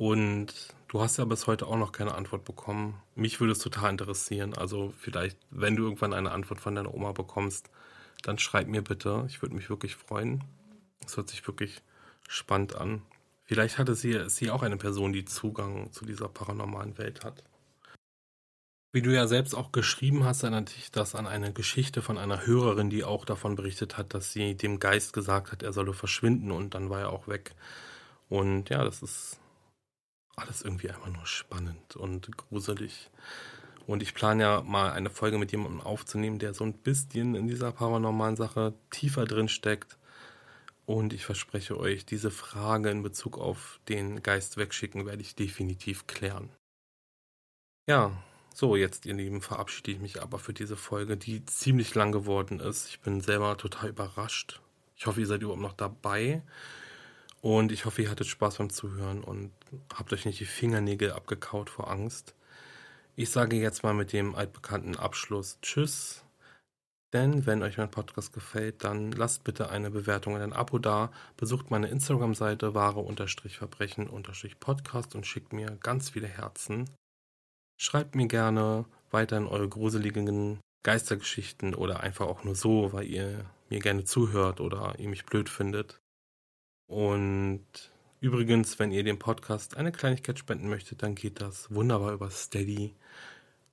[0.00, 0.54] Und
[0.88, 3.02] du hast ja bis heute auch noch keine Antwort bekommen.
[3.16, 4.54] Mich würde es total interessieren.
[4.54, 7.68] Also vielleicht, wenn du irgendwann eine Antwort von deiner Oma bekommst,
[8.22, 9.26] dann schreib mir bitte.
[9.28, 10.42] Ich würde mich wirklich freuen.
[11.04, 11.82] Es hört sich wirklich
[12.26, 13.02] spannend an.
[13.44, 17.44] Vielleicht hatte sie, sie auch eine Person, die Zugang zu dieser paranormalen Welt hat.
[18.92, 22.46] Wie du ja selbst auch geschrieben hast, erinnert dich das an eine Geschichte von einer
[22.46, 26.52] Hörerin, die auch davon berichtet hat, dass sie dem Geist gesagt hat, er solle verschwinden
[26.52, 27.54] und dann war er auch weg.
[28.30, 29.39] Und ja, das ist
[30.40, 33.10] alles irgendwie einfach nur spannend und gruselig.
[33.86, 37.48] Und ich plane ja mal eine Folge mit jemandem aufzunehmen, der so ein bisschen in
[37.48, 39.98] dieser paranormalen Sache tiefer drin steckt.
[40.86, 46.06] Und ich verspreche euch, diese Frage in Bezug auf den Geist wegschicken werde ich definitiv
[46.06, 46.50] klären.
[47.88, 48.12] Ja,
[48.54, 52.60] so, jetzt, ihr Lieben, verabschiede ich mich aber für diese Folge, die ziemlich lang geworden
[52.60, 52.88] ist.
[52.88, 54.60] Ich bin selber total überrascht.
[54.96, 56.42] Ich hoffe, ihr seid überhaupt noch dabei.
[57.40, 59.50] Und ich hoffe, ihr hattet Spaß beim Zuhören und
[59.94, 62.34] habt euch nicht die Fingernägel abgekaut vor Angst.
[63.16, 66.22] Ich sage jetzt mal mit dem altbekannten Abschluss Tschüss.
[67.12, 71.10] Denn wenn euch mein Podcast gefällt, dann lasst bitte eine Bewertung und ein Abo da.
[71.36, 76.88] Besucht meine Instagram-Seite wahre-verbrechen-podcast und schickt mir ganz viele Herzen.
[77.80, 83.80] Schreibt mir gerne weiterhin eure gruseligen Geistergeschichten oder einfach auch nur so, weil ihr mir
[83.80, 85.98] gerne zuhört oder ihr mich blöd findet.
[86.86, 87.90] Und
[88.20, 92.94] übrigens, wenn ihr dem Podcast eine Kleinigkeit spenden möchtet, dann geht das wunderbar über Steady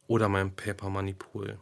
[0.07, 1.59] oder mein Paper Money Pool.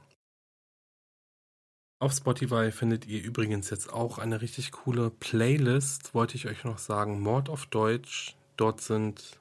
[1.99, 6.77] Auf Spotify findet ihr übrigens jetzt auch eine richtig coole Playlist, wollte ich euch noch
[6.77, 8.35] sagen, Mord auf Deutsch.
[8.57, 9.39] Dort sind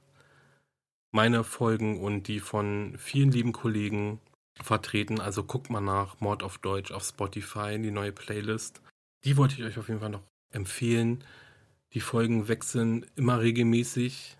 [1.10, 4.20] meine Folgen und die von vielen lieben Kollegen
[4.62, 5.20] vertreten.
[5.20, 8.80] Also guckt mal nach Mord auf Deutsch auf Spotify, die neue Playlist.
[9.24, 10.22] Die wollte ich euch auf jeden Fall noch
[10.52, 11.24] empfehlen.
[11.94, 14.36] Die Folgen wechseln immer regelmäßig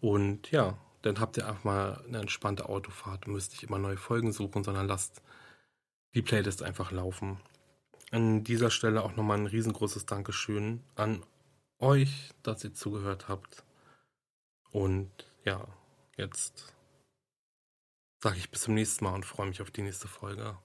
[0.00, 4.32] und ja, dann habt ihr einfach mal eine entspannte Autofahrt müsst nicht immer neue Folgen
[4.32, 5.22] suchen, sondern lasst
[6.14, 7.40] die Playlist einfach laufen.
[8.10, 11.24] An dieser Stelle auch nochmal ein riesengroßes Dankeschön an
[11.78, 13.64] euch, dass ihr zugehört habt.
[14.70, 15.10] Und
[15.44, 15.66] ja,
[16.16, 16.74] jetzt
[18.22, 20.58] sage ich bis zum nächsten Mal und freue mich auf die nächste Folge,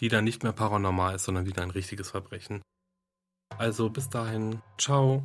[0.00, 2.62] die dann nicht mehr paranormal ist, sondern wieder ein richtiges Verbrechen.
[3.58, 5.24] Also bis dahin, ciao.